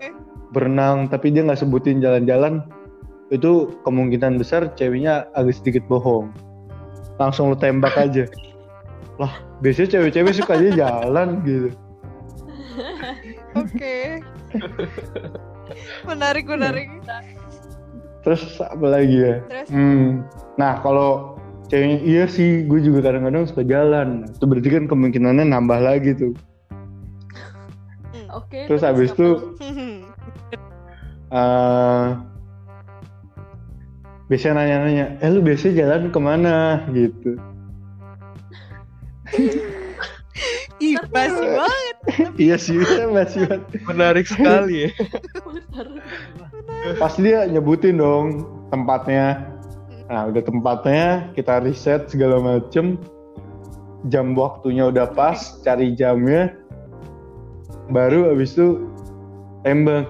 berenang 0.54 1.10
tapi 1.10 1.34
dia 1.34 1.46
nggak 1.46 1.60
sebutin 1.60 2.02
jalan-jalan 2.02 2.62
itu 3.30 3.70
kemungkinan 3.86 4.38
besar 4.38 4.70
ceweknya 4.74 5.26
agak 5.34 5.58
sedikit 5.58 5.84
bohong. 5.86 6.30
Langsung 7.18 7.52
lu 7.52 7.56
tembak 7.58 7.94
aja 7.98 8.26
lah 9.20 9.32
biasanya 9.60 10.00
cewek-cewek 10.00 10.32
suka 10.32 10.56
aja 10.56 10.70
jalan 10.72 11.44
gitu. 11.44 11.68
Oke. 13.60 14.24
menarik 16.08 16.48
menarik. 16.48 16.88
terus 18.24 18.40
apa 18.60 18.84
lagi 18.88 19.16
ya? 19.16 19.36
Terus? 19.48 19.68
Hmm. 19.72 20.24
nah 20.56 20.80
kalau 20.80 21.36
ceweknya 21.68 21.98
iya 22.04 22.24
sih 22.24 22.64
gue 22.64 22.80
juga 22.80 23.12
kadang-kadang 23.12 23.44
suka 23.44 23.60
jalan. 23.68 24.24
Itu 24.24 24.48
berarti 24.48 24.68
kan 24.72 24.84
kemungkinannya 24.88 25.44
nambah 25.52 25.80
lagi 25.84 26.16
tuh. 26.16 26.32
Oke 28.32 28.64
terus 28.72 28.80
habis 28.80 29.12
itu 29.12 29.28
eh 31.36 32.08
biasanya 34.30 34.54
nanya-nanya 34.62 35.06
eh 35.18 35.28
lu 35.28 35.44
biasanya 35.44 35.84
jalan 35.84 36.08
ke 36.08 36.20
mana? 36.22 36.88
Gitu 36.96 37.49
Ih, 40.80 40.96
basi 41.12 41.44
banget. 41.44 41.96
iya 42.40 42.56
sih 42.56 42.80
masih 43.12 43.44
banget. 43.44 43.62
Menarik 43.84 44.26
sekali 44.26 44.88
ya. 44.88 44.90
Pasti 46.96 47.28
dia 47.28 47.44
nyebutin 47.44 48.00
dong 48.00 48.48
tempatnya. 48.72 49.44
Nah 50.08 50.32
udah 50.32 50.42
tempatnya 50.42 51.28
kita 51.36 51.60
riset 51.60 52.08
segala 52.08 52.40
macem. 52.40 52.96
Jam 54.08 54.32
waktunya 54.32 54.88
udah 54.88 55.12
pas 55.12 55.60
cari 55.60 55.92
jamnya. 55.92 56.56
Baru 57.92 58.32
abis 58.32 58.56
itu 58.56 58.88
tembak. 59.60 60.08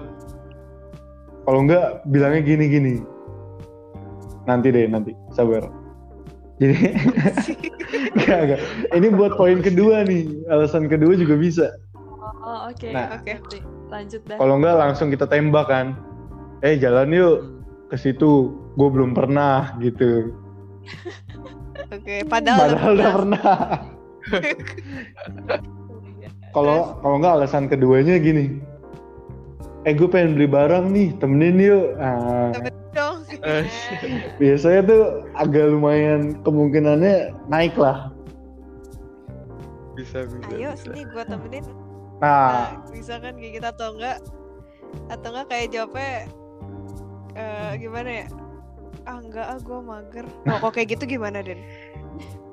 Kalau 1.43 1.59
enggak 1.67 2.05
bilangnya 2.07 2.41
gini 2.45 2.65
gini 2.71 2.93
nanti 4.47 4.71
deh 4.71 4.87
nanti. 4.87 5.11
Sabar 5.35 5.80
jadi 6.61 6.77
enggak 8.15 8.39
enggak 8.45 8.61
ini 8.93 9.07
buat 9.09 9.33
poin 9.33 9.59
kedua 9.65 10.05
nih 10.05 10.29
alasan 10.53 10.85
kedua 10.85 11.17
juga 11.17 11.35
bisa 11.35 11.67
Oh 12.41 12.73
oke. 12.73 12.89
Nah. 12.89 13.21
Oke. 13.21 13.37
Ngerti. 13.37 13.59
Lanjut 13.91 14.21
dah. 14.25 14.37
Kalau 14.41 14.55
enggak 14.57 14.75
langsung 14.81 15.07
kita 15.13 15.25
tembak 15.29 15.67
kan. 15.69 15.93
Eh 16.65 16.77
jalan 16.77 17.13
yuk 17.13 17.37
ke 17.93 17.97
situ. 17.97 18.49
Gue 18.75 18.89
belum 18.89 19.13
pernah 19.13 19.77
gitu. 19.83 20.33
Oke, 21.95 22.23
padahal, 22.23 22.71
Padahal 22.71 22.91
udah 22.95 23.11
pernah. 23.19 23.57
Kalau 26.51 26.99
kalau 26.99 27.15
nggak 27.23 27.35
alasan 27.39 27.71
keduanya 27.71 28.19
gini. 28.19 28.59
Eh 29.87 29.95
gue 29.95 30.03
pengen 30.03 30.35
beli 30.35 30.51
barang 30.51 30.91
nih, 30.91 31.15
temenin 31.15 31.63
yuk. 31.63 31.95
Dong. 31.95 32.51
Eh, 32.59 32.75
biasanya 34.41 34.81
tuh 34.83 35.01
agak 35.33 35.65
lumayan 35.69 36.35
kemungkinannya 36.41 37.31
naik 37.47 37.75
lah. 37.75 38.11
bisa 39.91 40.23
bisa. 40.25 40.51
Ayo 40.51 40.71
bisa. 40.71 40.81
sini 40.81 41.01
gua 41.07 41.23
temenin. 41.23 41.63
Nah, 42.17 42.27
Nah, 42.73 42.89
bisa 42.89 43.17
kan 43.17 43.33
kayak 43.35 43.53
gitu 43.57 43.67
atau 43.67 43.87
enggak? 43.93 44.17
Atau 45.07 45.29
enggak 45.31 45.47
kayak 45.47 45.67
jawabnya 45.69 46.13
eh 47.33 47.71
gimana 47.77 48.09
ya? 48.11 48.27
Ah 49.03 49.17
enggak 49.19 49.45
ah 49.47 49.59
gua 49.59 49.79
mager. 49.79 50.25
Nah, 50.43 50.57
kok 50.57 50.73
kayak 50.73 50.95
gitu 50.95 51.05
gimana, 51.07 51.41
Den? 51.41 51.61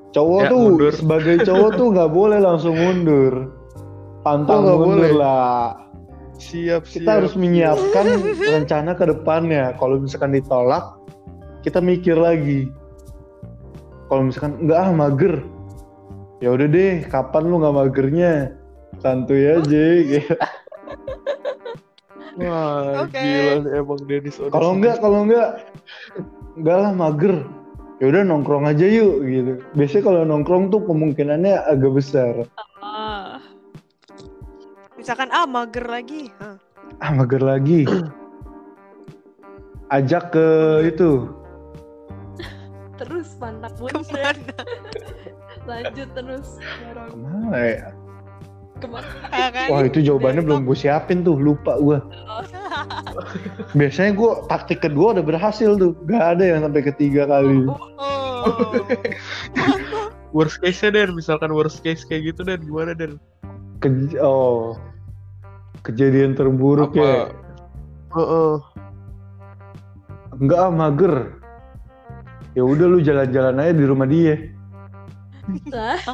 cowok 0.09 0.41
Ya, 0.41 0.49
tuh 0.49 0.59
mundur. 0.59 0.89
sebagai 0.91 1.35
cowok 1.43 1.69
tuh 1.75 1.87
nggak 1.93 2.09
boleh 2.09 2.39
langsung 2.41 2.73
mundur. 2.73 3.53
Pantang 4.19 4.65
Oh, 4.65 4.81
mundur 4.81 5.09
boleh. 5.09 5.13
lah. 5.15 5.88
Siap 6.39 6.87
siap. 6.87 7.03
Kita 7.03 7.09
harus 7.19 7.35
menyiapkan 7.35 8.05
rencana 8.39 8.95
ke 8.95 9.03
depannya. 9.11 9.75
Kalau 9.75 9.99
misalkan 9.99 10.31
ditolak, 10.31 10.95
kita 11.67 11.83
mikir 11.83 12.15
lagi. 12.15 12.71
Kalau 14.07 14.25
misalkan 14.25 14.57
enggak 14.63 14.79
ah 14.79 14.89
mager, 14.95 15.33
ya 16.39 16.55
udah 16.55 16.67
deh. 16.71 17.03
Kapan 17.11 17.43
lu 17.51 17.59
nggak 17.59 17.75
magernya? 17.75 18.55
Santuy 19.03 19.51
aja. 19.51 19.85
gitu. 20.09 20.33
Wah, 22.39 23.03
Oke. 23.03 23.19
gila 23.19 23.67
emang 23.75 23.99
Dennis. 24.07 24.39
Kalau 24.39 24.71
enggak, 24.79 25.03
kalau 25.03 25.27
enggak, 25.27 25.49
enggak 26.55 26.77
lah 26.79 26.91
mager. 26.95 27.35
Ya 27.99 28.05
udah 28.15 28.23
nongkrong 28.23 28.63
aja 28.63 28.87
yuk 28.87 29.27
gitu. 29.27 29.53
Biasanya 29.75 30.03
kalau 30.07 30.21
nongkrong 30.23 30.71
tuh 30.71 30.87
kemungkinannya 30.87 31.67
agak 31.67 31.99
besar. 31.99 32.47
Misalkan 34.99 35.31
ah 35.31 35.47
mager 35.47 35.87
lagi. 35.87 36.27
Hah. 36.43 36.59
Ah 36.99 37.11
mager 37.15 37.39
lagi. 37.39 37.87
Ajak 39.95 40.35
ke 40.35 40.47
itu. 40.91 41.31
Terus 42.99 43.31
mundur. 43.39 43.71
Ke 43.95 43.99
mana? 44.11 44.53
Lanjut 45.71 46.09
terus. 46.11 46.59
Dorong. 46.59 47.09
Ke 47.09 47.15
mana 47.15 47.59
ya? 47.63 47.87
Ke 48.83 48.87
mana? 48.91 49.07
Ah, 49.31 49.49
kan? 49.55 49.67
Wah 49.71 49.81
itu 49.87 50.03
jawabannya 50.03 50.43
belum 50.43 50.67
gue 50.67 50.75
siapin 50.75 51.23
tuh, 51.23 51.39
lupa 51.39 51.79
gue. 51.79 52.03
Biasanya 53.79 54.19
gue 54.19 54.31
taktik 54.51 54.83
kedua 54.83 55.15
udah 55.15 55.23
berhasil 55.23 55.79
tuh, 55.79 55.95
gak 56.11 56.37
ada 56.37 56.43
yang 56.43 56.59
sampai 56.67 56.83
ketiga 56.83 57.23
kali. 57.23 57.71
Oh. 57.95 58.43
worst 60.35 60.59
case 60.59 60.83
nya 60.83 60.91
Den, 60.91 61.15
misalkan 61.15 61.55
worst 61.55 61.79
case 61.87 62.03
kayak 62.03 62.35
gitu 62.35 62.43
Den, 62.43 62.67
gimana 62.67 62.91
Den? 62.91 63.15
Ke- 63.79 64.19
oh, 64.19 64.75
kejadian 65.83 66.35
terburuk 66.35 66.95
ya. 66.95 67.31
Heeh. 68.13 68.55
Enggak 70.39 70.59
ah 70.59 70.71
mager. 70.71 71.15
Ya 72.57 72.63
udah 72.65 72.87
lu 72.89 72.99
jalan-jalan 73.03 73.61
aja 73.61 73.73
di 73.75 73.85
rumah 73.85 74.07
dia. 74.09 74.35
Lah, 75.73 75.97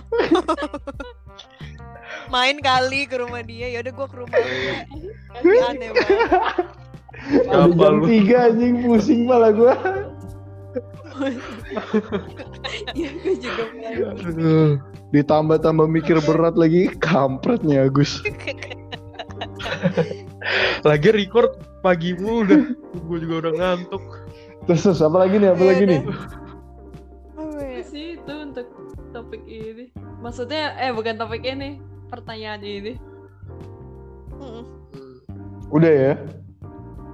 Main 2.34 2.58
kali 2.64 3.06
ke 3.06 3.20
rumah 3.20 3.44
dia. 3.44 3.68
Ya 3.72 3.80
udah 3.84 3.94
gua 3.94 4.08
ke 4.08 4.18
rumah 4.24 4.40
dia. 4.40 4.74
Aneh 5.70 5.90
banget. 5.92 6.20
Udah 7.26 7.66
Apa 7.66 7.76
jam 7.80 7.96
lu? 8.00 8.06
tiga 8.06 8.38
anjing 8.52 8.76
pusing 8.84 9.22
malah 9.26 9.52
gue. 9.56 9.74
ya 13.00 13.10
gue 13.24 13.36
juga 13.40 13.64
Ditambah-tambah 15.16 15.88
mikir 15.88 16.20
berat 16.28 16.60
lagi, 16.60 16.92
kampretnya 17.00 17.88
Agus. 17.88 18.20
Lagi 20.90 21.10
record 21.12 21.58
pagi 21.82 22.14
mulu 22.18 22.46
udah. 22.46 22.62
Gue 23.06 23.18
juga 23.22 23.36
udah 23.48 23.54
ngantuk. 23.58 24.04
Terus, 24.66 24.82
terus 24.86 25.02
apa 25.02 25.18
lagi 25.26 25.38
nih? 25.38 25.50
Apa 25.54 25.62
Iya, 25.62 25.70
lagi 25.72 25.84
nih? 25.86 26.02
Apa 27.38 27.60
ya? 27.62 27.80
Itu 27.80 27.90
sih 27.92 28.06
itu 28.18 28.34
untuk 28.34 28.68
topik 29.14 29.44
ini. 29.46 29.86
Maksudnya 30.24 30.74
eh 30.82 30.90
bukan 30.90 31.22
topik 31.22 31.46
ini, 31.46 31.78
pertanyaan 32.10 32.62
ini. 32.64 32.94
Udah 35.70 35.92
ya? 35.92 36.14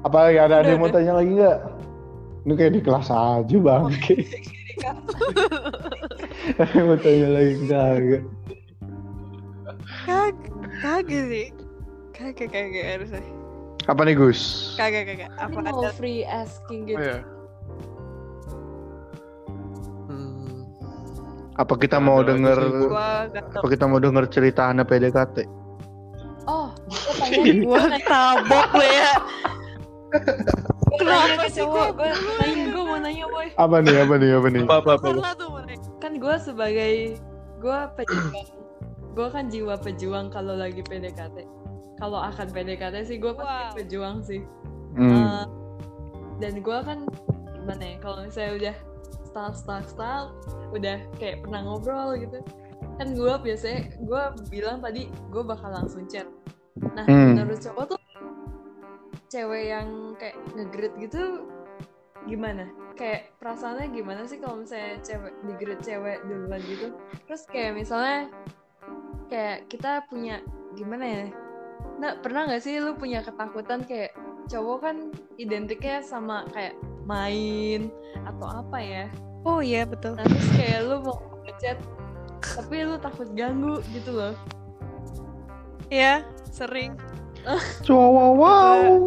Apa 0.01 0.17
lagi 0.29 0.39
ada, 0.41 0.55
ada 0.61 0.65
Udah, 0.65 0.71
yang 0.73 0.81
mau 0.81 0.89
tanya 0.89 1.13
lagi 1.19 1.31
nggak? 1.37 1.59
Ini 2.41 2.53
kayak 2.57 2.73
di 2.73 2.81
kelas 2.81 3.09
aja 3.13 3.57
bang. 3.61 3.83
mau 6.89 6.97
tanya 6.97 7.27
lagi 7.29 7.53
kagak? 7.69 8.23
Kag 10.07 10.35
kagak 10.81 11.23
sih. 11.29 11.47
Kagak 12.21 12.49
kagak 12.53 12.85
harusnya. 12.85 13.23
Apa 13.89 14.01
nih 14.05 14.13
Gus? 14.13 14.41
Kagak 14.77 15.09
kagak. 15.09 15.29
Apa 15.41 15.57
Ini 15.57 15.69
mau 15.73 15.81
ada? 15.81 15.89
free 15.97 16.21
asking 16.21 16.85
gitu. 16.85 17.01
Oh 17.01 17.05
ya. 17.09 17.19
Hmm. 20.05 20.61
Apa 21.57 21.73
kita 21.81 21.97
mau 21.97 22.21
denger? 22.21 22.59
Apa 23.57 23.67
kita 23.67 23.89
mau 23.89 23.97
denger 23.97 24.29
cerita 24.29 24.69
anak 24.69 24.85
PDKT? 24.85 25.49
Oh, 26.45 26.69
gue 26.89 27.13
pengen 27.21 27.65
Gua 27.65 27.81
tabok 28.05 28.69
lu 28.77 28.85
ya. 28.85 29.13
Kenapa 30.11 31.33
Kenapa 31.41 31.45
sih 31.49 31.63
gue? 31.63 31.85
Gue 31.97 32.09
nanya, 32.37 32.65
gue 32.69 32.83
mau 32.83 32.99
nanya 32.99 33.25
boy. 33.29 33.47
Apa 33.57 33.75
nih? 33.81 33.95
Apa 33.97 34.13
nih? 34.21 34.29
Apa 34.37 34.47
nih? 34.49 34.61
Apa 34.67 34.75
apa 34.77 34.91
apa. 34.99 35.07
Kan 35.97 36.17
gue 36.21 36.35
sebagai 36.37 36.93
gue 37.61 37.79
pejuang, 37.93 38.45
gue 39.13 39.27
kan 39.29 39.45
jiwa 39.49 39.77
pejuang 39.77 40.29
kalau 40.29 40.57
lagi 40.57 40.81
PDKT. 40.81 41.45
Kalau 42.01 42.17
akan 42.17 42.47
PDKT 42.49 42.95
sih 43.05 43.21
gue 43.21 43.29
pasti 43.29 43.45
Wow. 43.45 43.75
pejuang 43.77 44.17
sih. 44.25 44.41
Hmm. 44.97 45.13
Eh, 45.13 45.45
dan 46.41 46.53
gue 46.59 46.77
kan 46.81 46.99
gimana 47.53 47.83
ya? 47.85 47.95
Kalau 48.01 48.17
misalnya 48.25 48.53
udah 48.57 48.75
style 49.21 49.53
style 49.53 49.85
style, 49.85 50.27
udah 50.73 50.97
kayak 51.21 51.45
pernah 51.45 51.61
ngobrol 51.61 52.17
gitu. 52.17 52.41
Kan 52.97 53.13
gue 53.13 53.33
biasanya 53.37 53.79
gue 54.01 54.23
bilang 54.49 54.81
tadi 54.81 55.07
gue 55.29 55.43
bakal 55.45 55.69
langsung 55.69 56.09
chat. 56.09 56.25
Nah 56.97 57.05
Hmm. 57.05 57.37
menurut 57.37 57.61
cowok 57.61 57.85
tuh 57.95 57.99
cewek 59.29 59.63
yang 59.69 60.17
kayak 60.17 60.35
ngegrid 60.57 60.93
gitu 60.97 61.45
gimana? 62.25 62.65
Kayak 62.97 63.31
perasaannya 63.37 63.93
gimana 63.95 64.25
sih 64.25 64.37
kalau 64.37 64.61
misalnya 64.61 64.99
cewek 65.01 65.33
digrid 65.45 65.79
cewek 65.81 66.17
duluan 66.25 66.61
gitu? 66.65 66.87
Terus 67.29 67.45
kayak 67.47 67.77
misalnya 67.77 68.27
kayak 69.29 69.69
kita 69.69 70.03
punya 70.09 70.43
gimana 70.75 71.05
ya? 71.07 71.25
Nah 72.01 72.17
pernah 72.19 72.49
nggak 72.49 72.61
sih 72.61 72.81
lu 72.81 72.97
punya 72.97 73.21
ketakutan 73.21 73.85
kayak 73.85 74.13
cowok 74.49 74.77
kan 74.83 74.95
identiknya 75.37 76.01
sama 76.01 76.49
kayak 76.51 76.75
main 77.05 77.93
atau 78.25 78.47
apa 78.49 78.77
ya? 78.81 79.05
Oh 79.45 79.61
iya 79.61 79.85
betul. 79.85 80.17
Nah 80.17 80.25
terus 80.25 80.49
kayak 80.57 80.79
lu 80.85 80.95
mau 81.05 81.17
ngechat 81.45 81.77
tapi 82.41 82.75
lu 82.85 82.97
takut 82.97 83.29
ganggu 83.37 83.81
gitu 83.93 84.11
loh. 84.13 84.33
Iya, 85.91 86.23
sering. 86.49 86.95
Wow, 87.89 88.37
wow. 88.37 89.01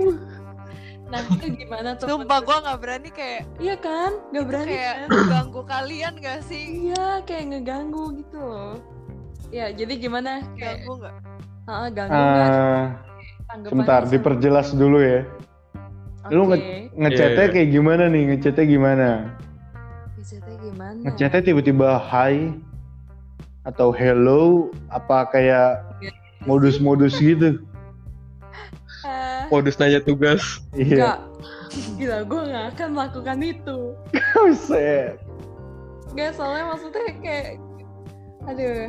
Nah 1.08 1.20
itu 1.30 1.46
gimana 1.54 1.94
tuh? 1.94 2.10
Sumpah 2.10 2.42
gua 2.42 2.56
nggak 2.66 2.78
berani 2.82 3.10
kayak 3.14 3.42
Iya 3.62 3.76
kan? 3.78 4.10
Gak 4.34 4.44
berani 4.50 4.68
kayak 4.74 4.94
kan? 5.06 5.26
ganggu 5.30 5.62
kalian 5.62 6.14
gak 6.18 6.40
sih? 6.42 6.90
Iya 6.90 7.22
kayak 7.22 7.44
ngeganggu 7.54 8.04
gitu 8.18 8.38
loh. 8.42 8.74
Ya 9.54 9.70
jadi 9.70 9.94
gimana? 9.94 10.42
Kayak 10.58 10.82
Ganggu 10.82 10.92
nggak? 10.98 11.16
Ah, 11.66 11.88
ganggu 11.88 12.12
Tanggapannya 13.44 13.68
sebentar, 13.70 14.00
sama- 14.02 14.12
diperjelas 14.12 14.68
dulu 14.72 14.98
ya. 14.98 15.20
Lu 16.28 16.48
Oke. 16.48 16.56
nge- 16.56 16.64
ngechatnya 16.96 17.36
Iya, 17.36 17.44
iya. 17.44 17.52
kayak 17.52 17.68
gimana 17.70 18.04
nih? 18.08 18.22
Ngechatnya 18.32 18.64
gimana? 18.64 19.08
Ngechatnya 20.16 20.56
gimana? 20.58 20.98
Ngechatnya 21.04 21.40
tiba-tiba 21.44 21.88
hi 22.00 22.36
atau 23.64 23.88
hello 23.92 24.68
apa 24.88 25.28
kayak 25.28 25.84
modus-modus 26.44 27.16
gitu? 27.16 27.60
Eh, 29.04 29.42
Modus 29.52 29.76
nanya 29.76 30.00
tugas. 30.00 30.64
Iya. 30.72 30.96
Enggak. 30.96 31.18
Gila, 31.98 32.18
gue 32.24 32.40
gak 32.48 32.66
akan 32.72 32.88
melakukan 32.94 33.38
itu. 33.42 33.78
Buset. 34.32 35.20
Gak, 36.14 36.30
soalnya 36.32 36.72
maksudnya 36.72 37.04
kayak... 37.20 37.60
Aduh, 38.46 38.88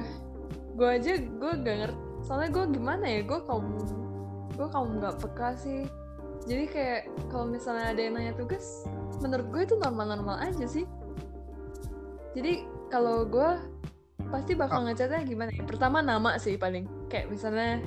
gue 0.71 0.87
aja 0.87 1.11
gue 1.19 1.51
gak 1.59 1.75
ngerti. 1.83 2.04
Soalnya 2.25 2.49
gue 2.51 2.65
gimana 2.73 3.05
ya, 3.05 3.21
gue 3.21 3.39
kaum... 3.45 3.65
Gue 4.55 4.67
kaum 4.71 4.97
gak 4.97 5.21
peka 5.21 5.53
sih. 5.55 5.85
Jadi 6.45 6.63
kayak 6.67 7.01
kalau 7.27 7.45
misalnya 7.45 7.91
ada 7.91 8.01
yang 8.01 8.13
nanya 8.15 8.33
tugas, 8.33 8.85
menurut 9.17 9.49
gue 9.49 9.61
itu 9.63 9.75
normal-normal 9.75 10.37
aja 10.39 10.65
sih. 10.65 10.85
Jadi 12.33 12.61
kalau 12.87 13.25
gue 13.25 13.49
pasti 14.29 14.53
bakal 14.53 14.85
ngechatnya 14.85 15.25
gimana 15.25 15.49
ya? 15.49 15.65
Pertama 15.65 15.99
nama 15.99 16.37
sih 16.37 16.55
paling. 16.55 16.85
Kayak 17.07 17.29
misalnya 17.29 17.81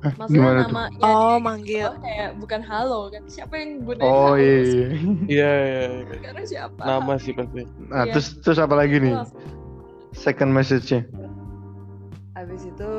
Maksudnya 0.00 0.32
gimana 0.32 0.58
tuh? 0.58 0.64
nama 0.64 0.82
ya, 0.88 1.04
Oh, 1.04 1.36
dia 1.36 1.44
manggil. 1.44 1.88
kayak 2.00 2.30
bukan 2.40 2.60
halo 2.64 3.00
kan. 3.12 3.22
Siapa 3.28 3.52
yang 3.52 3.84
gunain 3.84 4.00
Oh 4.02 4.32
halo? 4.32 4.40
iya. 4.40 4.56
iya. 4.56 4.88
Iya, 5.28 5.52
iya. 5.60 5.82
iya. 5.92 6.14
Sekarang 6.16 6.44
siapa? 6.48 6.80
Nama 6.80 7.12
sih 7.20 7.32
pasti. 7.36 7.60
Nah, 7.84 8.02
Iya. 8.04 8.12
terus 8.16 8.26
terus 8.40 8.58
apa 8.58 8.74
lagi 8.80 8.96
nih? 8.96 9.12
Second 10.12 10.52
message-nya. 10.52 11.04
Habis 12.40 12.72
itu 12.72 12.92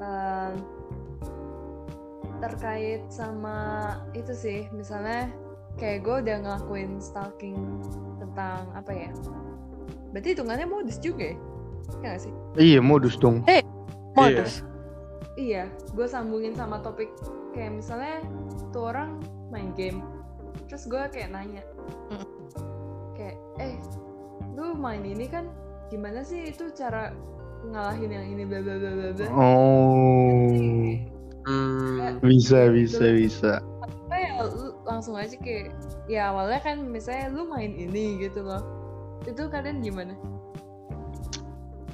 em, 0.00 0.52
terkait 2.40 3.04
sama 3.12 3.92
itu 4.16 4.32
sih, 4.32 4.64
misalnya 4.72 5.28
kayak 5.76 6.04
gue 6.04 6.16
udah 6.24 6.36
ngelakuin 6.40 6.96
stalking 6.96 7.60
tentang 8.16 8.72
apa 8.72 8.92
ya? 8.92 9.10
Berarti 10.16 10.32
hitungannya 10.32 10.64
modus 10.64 10.96
juga 10.96 11.32
ya? 11.32 11.36
Ya 12.00 12.16
nggak 12.16 12.20
sih? 12.24 12.32
Iya, 12.56 12.80
modus 12.80 13.20
dong. 13.20 13.44
Modus. 14.16 14.64
Iya, 15.36 15.68
gue 15.92 16.08
sambungin 16.08 16.56
sama 16.56 16.80
topik 16.80 17.12
kayak 17.52 17.76
misalnya 17.76 18.24
tuh 18.72 18.88
orang 18.88 19.20
main 19.52 19.76
game, 19.76 20.00
terus 20.72 20.88
gue 20.88 21.00
kayak 21.12 21.36
nanya, 21.36 21.60
Mm. 22.08 22.24
kayak, 23.12 23.36
eh, 23.60 23.76
lu 24.56 24.72
main 24.72 25.04
ini 25.04 25.28
kan 25.28 25.52
gimana 25.92 26.24
sih 26.24 26.48
itu 26.48 26.72
cara 26.72 27.12
ngalahin 27.72 28.10
yang 28.10 28.26
ini 28.30 28.42
bla 28.46 28.60
bla 28.62 28.74
bla 28.78 28.90
bla 28.94 29.08
bla. 29.14 29.26
Oh. 29.34 30.50
Hmm. 31.46 32.18
Bisa, 32.26 32.70
bisa, 32.74 33.06
bisa. 33.14 33.52
Kayak 34.10 34.50
lu 34.50 34.74
langsung 34.82 35.14
aja 35.14 35.34
kayak, 35.38 35.74
ya 36.10 36.34
awalnya 36.34 36.58
kan 36.62 36.82
misalnya 36.90 37.30
lu 37.30 37.46
main 37.46 37.70
ini 37.74 38.18
gitu 38.18 38.42
loh, 38.42 38.62
itu 39.26 39.46
kalian 39.46 39.78
gimana? 39.82 40.14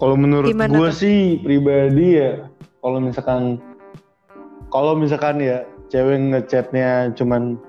Kalau 0.00 0.16
menurut 0.16 0.50
Gimana 0.50 0.72
gue 0.72 0.88
tuh? 0.88 0.98
sih 0.98 1.18
pribadi 1.44 2.16
ya, 2.16 2.48
kalau 2.80 2.98
misalkan 2.98 3.60
kalau 4.72 4.96
misalkan 4.96 5.38
ya 5.38 5.68
cewek 5.92 6.16
ngechatnya 6.32 7.12
cuman 7.12 7.60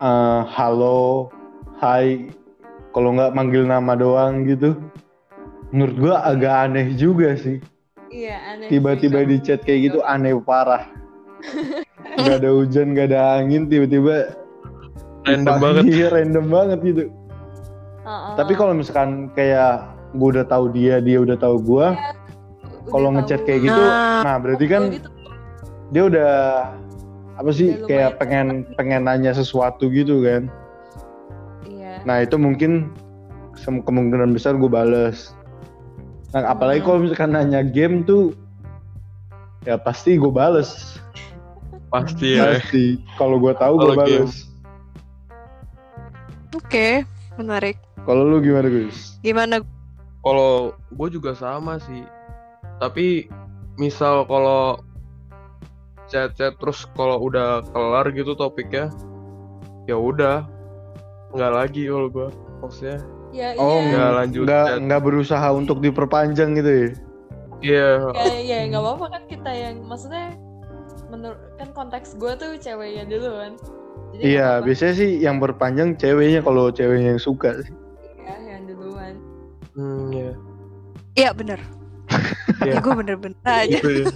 eh, 0.00 0.42
halo, 0.48 1.28
hai, 1.78 2.32
kalau 2.96 3.12
nggak 3.12 3.36
manggil 3.36 3.68
nama 3.68 3.92
doang 3.92 4.48
gitu, 4.48 4.72
menurut 5.70 5.96
gue 5.96 6.14
agak 6.14 6.54
aneh 6.68 6.94
juga 6.94 7.34
sih. 7.38 7.58
Iya 8.10 8.36
aneh. 8.54 8.68
Tiba-tiba 8.68 9.22
di 9.22 9.38
chat 9.38 9.62
kayak 9.62 9.90
gitu 9.90 9.98
aneh 10.02 10.34
parah. 10.42 10.86
Gak 12.20 12.42
ada 12.42 12.50
hujan, 12.52 12.92
gak 12.92 13.14
ada 13.14 13.38
angin, 13.38 13.70
tiba-tiba 13.70 14.34
Random 15.24 15.56
pagi, 15.56 15.62
banget. 15.62 16.10
random 16.16 16.46
banget 16.50 16.78
gitu. 16.82 17.02
Heeh. 18.02 18.32
Tapi 18.34 18.52
kalau 18.58 18.72
misalkan 18.74 19.30
kayak 19.32 19.88
gue 20.16 20.28
udah 20.36 20.44
tahu 20.48 20.68
dia, 20.74 20.98
dia 20.98 21.22
udah 21.22 21.38
tahu 21.38 21.56
gue, 21.62 21.86
Udah 21.86 22.90
kalau 22.90 23.14
ngechat 23.14 23.46
kayak 23.46 23.62
gitu, 23.68 23.78
Nah. 23.78 24.26
nah 24.26 24.36
berarti 24.42 24.66
kan 24.66 24.82
gitu. 24.90 25.08
dia 25.94 26.02
udah 26.08 26.32
apa 27.38 27.50
sih 27.54 27.78
Udah 27.78 27.86
kayak 27.86 28.10
pengen 28.18 28.66
pengen 28.74 29.06
nanya 29.06 29.32
sesuatu 29.32 29.86
gitu 29.88 30.20
kan. 30.26 30.50
Iya. 31.64 32.02
Nah 32.04 32.26
itu 32.26 32.36
mungkin 32.36 32.90
kemungkinan 33.64 34.34
besar 34.34 34.56
gue 34.58 34.68
bales. 34.68 35.30
Nah 36.30 36.46
apalagi 36.46 36.80
kalau 36.86 37.02
misalkan 37.02 37.34
nanya 37.34 37.66
game 37.66 38.06
tuh, 38.06 38.34
ya 39.66 39.74
pasti 39.74 40.14
gue 40.14 40.30
bales. 40.30 40.98
Pasti 41.90 42.38
ya. 42.38 42.54
Pasti. 42.58 43.02
Kalau 43.18 43.42
gue 43.42 43.50
tahu 43.58 43.74
gue 43.82 43.94
bales. 43.98 44.46
Oke, 46.54 47.02
menarik. 47.34 47.78
Kalau 48.06 48.22
lu 48.26 48.38
gimana 48.38 48.70
Gus? 48.70 49.18
Gimana? 49.26 49.62
Kalau 50.22 50.74
gue 50.94 51.08
juga 51.10 51.34
sama 51.34 51.82
sih. 51.82 52.06
Tapi 52.78 53.26
misal 53.76 54.24
kalau 54.30 54.78
chat-chat 56.10 56.58
terus 56.58 56.86
kalau 56.98 57.22
udah 57.22 57.62
kelar 57.70 58.06
gitu 58.14 58.34
topiknya, 58.34 58.90
ya 59.86 59.94
udah 59.98 60.46
nggak 61.34 61.52
lagi 61.54 61.86
kalau 61.86 62.10
gue 62.10 62.28
maksudnya 62.58 62.98
Ya, 63.30 63.54
Oh, 63.54 63.78
iya. 63.78 63.88
nggak 63.88 64.10
lanjut 64.12 64.42
nggak 64.42 64.66
chat. 64.66 64.78
nggak 64.82 65.02
berusaha 65.02 65.48
untuk 65.50 65.78
diperpanjang 65.78 66.50
gitu 66.54 66.70
ya? 66.70 66.88
Iya, 67.60 67.88
ya 68.10 68.34
ya 68.40 68.58
nggak 68.66 68.82
apa-apa 68.82 69.06
kan 69.10 69.22
kita 69.26 69.50
yang 69.50 69.84
maksudnya 69.84 70.34
menurut 71.06 71.38
kan 71.54 71.68
konteks 71.70 72.16
gue 72.16 72.32
tuh 72.34 72.56
ceweknya 72.56 73.04
dulu 73.04 73.30
kan 73.36 73.52
Jadi 74.10 74.22
Iya, 74.32 74.58
biasanya 74.60 74.94
sih 74.96 75.10
yang 75.18 75.38
berpanjang 75.38 75.94
ceweknya 75.94 76.40
kalau 76.40 76.68
ceweknya 76.68 77.14
yang 77.14 77.22
suka 77.22 77.60
sih. 77.60 77.70
ya 78.18 78.34
yang 78.48 78.62
duluan 78.64 79.14
hmm, 79.72 80.08
ya. 80.10 80.32
Iya 81.16 81.30
bener. 81.32 81.60
Iya. 82.60 82.74
Ya, 82.76 82.76
gue 82.76 82.92
bener-bener 82.92 83.38
aja. 83.42 83.78
Gitu 83.78 83.90
ya. 84.02 84.06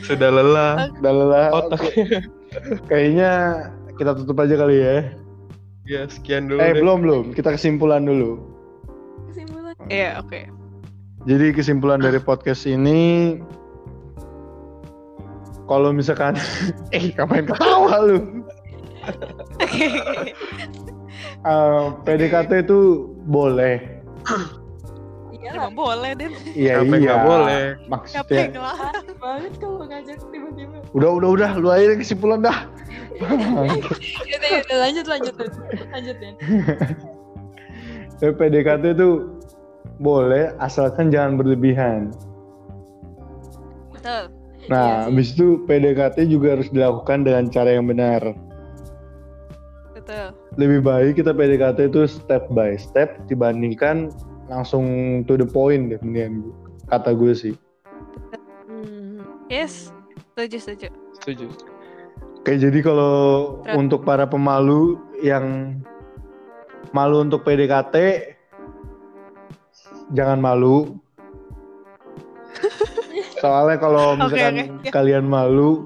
Sudah 0.00 0.30
lelah 0.30 0.88
Udah 0.94 1.12
lelah. 1.12 1.46
otaknya. 1.52 2.22
Kayaknya 2.86 3.30
kita 3.94 4.12
tutup 4.14 4.38
aja 4.38 4.54
kali 4.56 4.76
ya. 4.78 4.96
Ya 5.88 6.04
sekian 6.04 6.52
dulu 6.52 6.60
Eh 6.60 6.76
deh. 6.76 6.84
belum 6.84 6.98
belum, 7.00 7.24
kita 7.32 7.56
kesimpulan 7.56 8.04
dulu. 8.04 8.36
kesimpulan 9.32 9.72
Iya, 9.88 10.20
oke. 10.20 10.44
Jadi 11.24 11.46
kesimpulan 11.56 12.04
dari 12.04 12.20
podcast 12.20 12.68
ini 12.68 13.40
kalau 15.64 15.88
misalkan 15.96 16.36
eh 16.96 17.08
ngapain 17.16 17.48
ketawa 17.48 18.04
lu? 18.04 18.18
Eh, 21.38 21.84
PDKT 22.02 22.66
itu 22.66 23.10
boleh. 23.30 23.78
iya 25.48 25.56
Emang 25.56 25.74
boleh 25.74 26.10
deh. 26.12 26.30
Iya 26.52 26.72
Siapa 26.76 26.84
yang 26.84 26.92
iya. 26.92 27.06
nggak 27.08 27.20
boleh? 27.24 27.62
Siapa 27.64 27.80
yang 27.80 27.88
Maksudnya 27.88 28.44
ngelarang? 28.52 28.94
banget 29.18 29.52
kalau 29.56 29.76
ngajak 29.88 30.18
tiba-tiba 30.28 30.76
udah 30.92 31.10
udah 31.16 31.28
udah 31.32 31.50
lu 31.56 31.68
aja 31.68 31.94
kesimpulan 31.96 32.40
dah. 32.40 32.58
Yaudah, 33.18 34.48
yaudah, 34.52 34.76
lanjut 34.78 35.06
lanjut 35.08 35.34
lanjut 35.90 36.16
ya 36.20 36.32
Ya, 38.18 38.34
PDKT 38.34 38.98
itu 38.98 39.30
boleh 39.98 40.50
asalkan 40.58 41.08
jangan 41.08 41.38
berlebihan. 41.38 42.10
Betul. 43.94 44.30
Nah, 44.68 44.84
Iya 44.84 44.98
sih. 45.00 45.06
habis 45.08 45.28
itu 45.38 45.46
PDKT 45.64 46.16
juga 46.28 46.58
harus 46.58 46.68
dilakukan 46.68 47.24
dengan 47.24 47.46
cara 47.48 47.78
yang 47.78 47.86
benar. 47.86 48.20
Betul. 49.94 50.34
Lebih 50.58 50.80
baik 50.82 51.12
kita 51.16 51.30
PDKT 51.30 51.88
itu 51.88 52.04
step 52.04 52.46
by 52.50 52.74
step 52.74 53.16
dibandingkan 53.30 54.10
langsung 54.48 54.84
to 55.24 55.36
the 55.36 55.46
point 55.46 55.92
deh 55.92 56.00
mendingan. 56.00 56.50
Kata 56.88 57.12
gue 57.12 57.32
sih. 57.36 57.54
hmm. 58.66 59.20
Yes. 59.48 59.92
Setuju, 60.32 60.56
setuju. 60.58 60.88
Setuju. 61.20 61.46
Oke, 62.38 62.56
jadi 62.56 62.78
kalau 62.80 63.14
Terus. 63.60 63.76
untuk 63.76 64.00
para 64.06 64.24
pemalu 64.24 64.96
yang 65.20 65.76
malu 66.94 67.20
untuk 67.20 67.44
PDKT 67.44 67.96
jangan 70.14 70.40
malu. 70.40 70.96
Soalnya 73.42 73.76
kalau 73.76 74.16
misalkan 74.16 74.80
oke. 74.80 74.90
kalian 74.90 75.26
malu, 75.28 75.84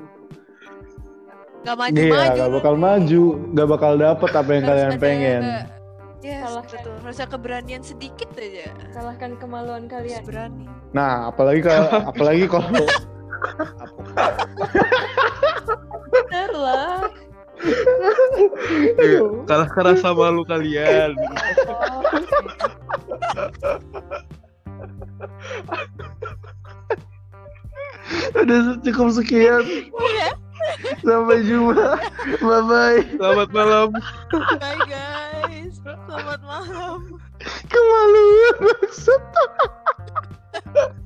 Gak 1.62 1.74
iya 1.94 2.10
maju-maju. 2.10 2.38
gak 2.38 2.50
bakal 2.50 2.74
maju, 2.74 3.24
gak 3.54 3.68
bakal 3.70 3.92
dapet 3.94 4.30
apa 4.34 4.50
yang 4.50 4.64
Harus 4.64 4.70
kalian 4.70 4.92
pengen. 4.98 5.42
Yes, 6.22 6.46
Salah. 6.46 6.62
betul. 6.70 6.94
Harus 7.02 7.18
ada 7.18 7.28
keberanian 7.34 7.82
sedikit 7.82 8.30
aja. 8.38 8.70
kalahkan 8.94 9.34
kemaluan 9.42 9.90
Harus 9.90 9.90
kalian 9.90 10.22
berani. 10.22 10.66
Nah, 10.94 11.34
apalagi 11.34 11.66
kalau 11.66 11.90
apalagi 12.14 12.46
kalau 12.46 12.70
bener 16.14 16.50
lah 16.54 17.02
Iya, 19.02 19.22
Kalah 19.46 19.70
kerasa 19.70 20.10
malu 20.14 20.42
kalian. 20.46 21.14
Oh, 21.70 22.02
udah 28.34 28.58
cukup 28.82 29.08
sekian. 29.14 29.62
Sampai 31.02 31.42
jumpa. 31.46 31.98
Bye 32.42 32.62
bye. 32.66 32.98
Selamat 33.14 33.48
malam. 33.54 33.88
Bye 34.58 34.78
guys. 34.86 35.41
Selamat 35.82 36.40
malam. 36.46 37.18
Kemaluan 37.66 38.56
maksud. 38.62 39.22